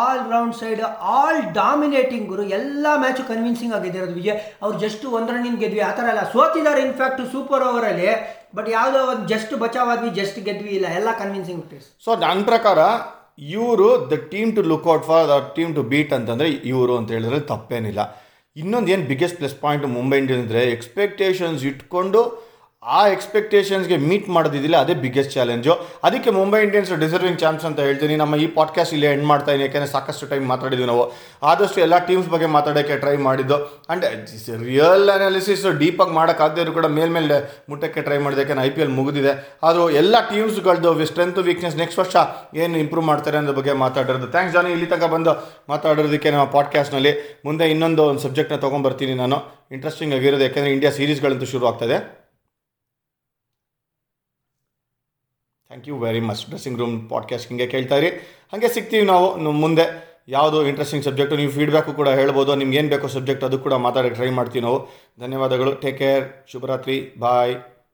all 0.01 0.21
round 0.33 0.55
side 0.59 0.81
all 1.13 1.39
dominating 1.57 2.27
ಗುರು, 2.31 2.43
ಎಲ್ಲ 2.57 2.85
ಮ್ಯಾಚು 3.03 3.23
ಕನ್ವಿನ್ಸಿಂಗ್ 3.31 3.73
ಆಗಿದ್ದಿರೋದು 3.77 4.15
ವಿಜಯ್. 4.19 4.37
ಅವ್ರು 4.63 4.75
ಜಸ್ಟ್ 4.83 5.05
ಒಂದು 5.17 5.29
ರನ್ನಿಂಗ್ 5.35 5.59
ಗೆದ್ವಿ, 5.63 5.81
ಆ 5.89 5.91
ಥರ 5.97 6.05
ಅಲ್ಲ. 6.13 6.23
ಸೋತಿದ್ದಾರೆ 6.35 6.81
ಇನ್ಫ್ಯಾಕ್ಟ್ 6.87 7.21
ಸೂಪರ್ 7.33 7.65
ಓವರಲ್ಲಿ 7.69 8.07
ಬಟ್ 8.57 8.69
ಯಾವುದೋ 8.77 8.99
ಒಂದು 9.11 9.25
ಜಸ್ಟ್ 9.33 9.53
ಬಚಾವಾದ್ವಿ 9.63 10.09
ಜಸ್ಟ್ 10.21 10.39
ಗೆದ್ವಿ 10.47 10.73
ಇಲ್ಲ, 10.79 10.87
ಎಲ್ಲ 10.99 11.09
ಕನ್ವಿನ್ಸಿಂಗ್ 11.21 11.63
ಪ್ಲೇಸ್ 11.69 11.87
ಸೊ 12.05 12.11
ನನ್ನ 12.25 12.45
ಪ್ರಕಾರ 12.51 12.79
ಇವರು 13.55 13.87
the 14.11 14.15
team 14.33 14.49
to 14.57 14.63
look 14.71 14.87
out 14.93 15.05
for 15.09 15.25
the 15.31 15.37
team 15.55 15.71
to 15.77 15.83
beat 15.93 16.11
ಅಂತಂದರೆ 16.17 16.49
ಇವರು 16.71 16.93
ಅಂತ 16.99 17.11
ಹೇಳಿದ್ರೆ 17.17 17.39
ತಪ್ಪೇನಿಲ್ಲ. 17.53 18.01
ಇನ್ನೊಂದು 18.55 18.89
ಏನು 18.91 19.03
biggest 19.07 19.37
plus 19.37 19.55
point 19.59 19.85
Mumbai 19.95 20.17
Indians 20.17 20.43
ಅಂದರೆ 20.45 20.63
ಎಕ್ಸ್ಪೆಕ್ಟೇಷನ್ಸ್ 20.71 21.61
ಇಟ್ಕೊಂಡು 21.65 22.21
ಆ 22.85 23.07
ಎಕ್ಸ್ಪೆಕ್ಟೇಷನ್ಸ್ಗೆ 23.07 23.97
ಮೀಟ್ 23.97 24.29
ಮಾಡೋದಿದ್ದಿಲ್ಲ 24.29 24.77
ಅದೇ 24.77 24.93
ಬಿಗ್ಗೆಸ್ಟ್ 24.93 25.33
ಚಾಲೆಂಜು 25.33 25.73
ಅದಕ್ಕೆ 26.03 26.29
ಮುಂಬೈ 26.29 26.63
ಇಂಡಿಯನ್ಸ್ 26.63 26.99
ಡಿಸರ್ವಿಂಗ್ 26.99 27.39
ಚಾನ್ಸ್ 27.39 27.65
ಅಂತ 27.65 27.79
ಹೇಳ್ತೀನಿ. 27.79 28.15
ನಮ್ಮ 28.15 28.35
ಈ 28.35 28.47
ಪಾಡ್ಕಾಸ್ಟ್ 28.47 28.93
ಇಲ್ಲಿ 28.93 29.07
ಎಂಡ್ 29.07 29.25
ಮಾಡ್ತಾ 29.25 29.51
ಇದ್ದೀನಿ, 29.51 29.67
ಯಾಕೆಂದರೆ 29.67 29.91
ಸಾಕಷ್ಟು 29.91 30.27
ಟೈಮ್ 30.27 30.47
ಮಾತಾಡಿದ್ವಿ 30.47 30.85
ನಾವು. 30.85 31.13
ಆದಷ್ಟು 31.43 31.81
ಎಲ್ಲ 31.81 31.97
ಟೀಮ್ಸ್ 31.97 32.29
ಬಗ್ಗೆ 32.29 32.45
ಮಾತಾಡೋಕ್ಕೆ 32.45 32.97
ಟ್ರೈ 32.97 33.17
ಮಾಡಿದ್ದು. 33.17 33.85
ಆ್ಯಂಡ್ 33.89 34.05
ರಿಯಲ್ 34.63 35.09
ಅನಾಲಿಸಿಸ್ 35.09 35.79
ಡೀಪಾಗಿ 35.79 36.11
ಮಾಡೋಕ್ಕಾಗದೇ 36.11 36.61
ಇದ್ರು 36.61 36.73
ಕೂಡ 36.73 36.85
ಮೇಲ್ಮೇಲೆ 36.85 37.65
ಮುಟ್ಟಕ್ಕೆ 37.69 38.01
ಟ್ರೈ 38.01 38.17
ಮಾಡಿದೆ 38.17 38.41
ಯಾಕೆಂದ್ರೆ 38.41 38.67
ಐ 38.67 38.69
ಪಿ 38.69 38.81
ಎಲ್ 38.81 38.89
ಮುಗಿದಿದೆ. 38.89 39.57
ಆದರೂ 39.63 39.89
ಎಲ್ಲ 39.89 40.15
ಟೀಮ್ಸ್ಗಳದ್ದು 40.29 41.05
ಸ್ಟ್ರೆಂತ್ 41.05 41.37
ವೀಕ್ನೆಸ್ 41.37 41.75
ನೆಕ್ಸ್ಟ್ 41.75 41.99
ವರ್ಷ 41.99 42.15
ಏನು 42.55 42.77
ಇಂಪ್ರೂವ್ 42.77 43.05
ಮಾಡ್ತಾರೆ 43.05 43.37
ಅನ್ನೋ 43.37 43.53
ಬಗ್ಗೆ 43.53 43.73
ಮಾತಾಡಿರೋದು 43.73 44.27
ಥ್ಯಾಂಕ್ಸ್ 44.27 44.53
ಜಾನಿ 44.53 44.71
ಇಲ್ಲಿ 44.71 44.85
ತನಕ 44.85 45.03
ಬಂದು 45.03 45.63
ಮಾತಾಡೋದಕ್ಕೆ 45.69 46.31
ನಮ್ಮ 46.31 46.43
ಪಾಡ್ಕಾಸ್ಟ್ನಲ್ಲಿ 46.43 47.41
ಮುಂದೆ 47.45 47.71
ಇನ್ನೊಂದು 47.71 48.03
ಒಂದು 48.03 48.21
ಸಬ್ಜೆಕ್ಟ್ನ 48.21 48.55
ತೊಗೊಂಬರ್ತೀನಿ 48.55 49.13
ನಾನು. 49.13 49.67
ಇಂಟ್ರೆಸ್ಟಿಂಗ್ 49.71 50.13
ಆಗಿರೋದು 50.13 50.43
ಯಾಕೆಂದರೆ 50.43 50.71
ಇಂಡಿಯಾ 50.71 50.91
ಸೀರೀಸ್ಗಳಂತೂ 50.91 51.45
ಶುರು 51.45 51.67
ಆಗ್ತದೆ 51.67 52.22
thank 55.73 55.89
you 55.89 55.99
very 55.99 56.19
much 56.19 56.45
dressing 56.45 56.79
room 56.79 57.09
podcast 57.09 57.47
ಹಿಂಗೆ 57.49 57.67
ಕೇಳ್ತಾ 57.67 57.95
ಇರಿ. 57.95 58.07
ಹಾಗೆ 58.51 58.67
ಸಿಗ್ತೀವಿ 58.67 59.05
ನಾವು 59.05 59.37
ಮುಂದೆ. 59.51 59.85
ಯಾವುದು 60.27 60.67
ಇಂಟ್ರೆಸ್ಟಿಂಗ್ 60.67 61.05
ಸಬ್ಜೆಕ್ಟು 61.05 61.35
ನೀವು 61.35 61.51
ಫೀಡ್ಬ್ಯಾಕು 61.51 61.93
ಕೂಡ 61.93 62.09
ಹೇಳ್ಬೋದು. 62.09 62.55
ನಿಮ್ಗೆ 62.55 62.77
ಏನು 62.77 62.89
ಬೇಕೋ 62.89 63.07
ಸಬ್ಜೆಕ್ಟ್ 63.07 63.45
ಅದು 63.45 63.59
ಕೂಡ 63.59 63.73
ಮಾತಾಡೋಕ್ಕೆ 63.73 64.21
ಟ್ರೈ 64.21 64.29
ಮಾಡ್ತೀವಿ 64.29 64.65
ನಾವು. 64.65 64.87
ಧನ್ಯವಾದಗಳು. 65.19 65.75
ಟೇಕ್ 65.75 65.97
ಕೇರ್ 65.97 66.51
ಶುಭರಾತ್ರಿ. 66.51 67.15
ಬಾಯ್ 67.19 67.55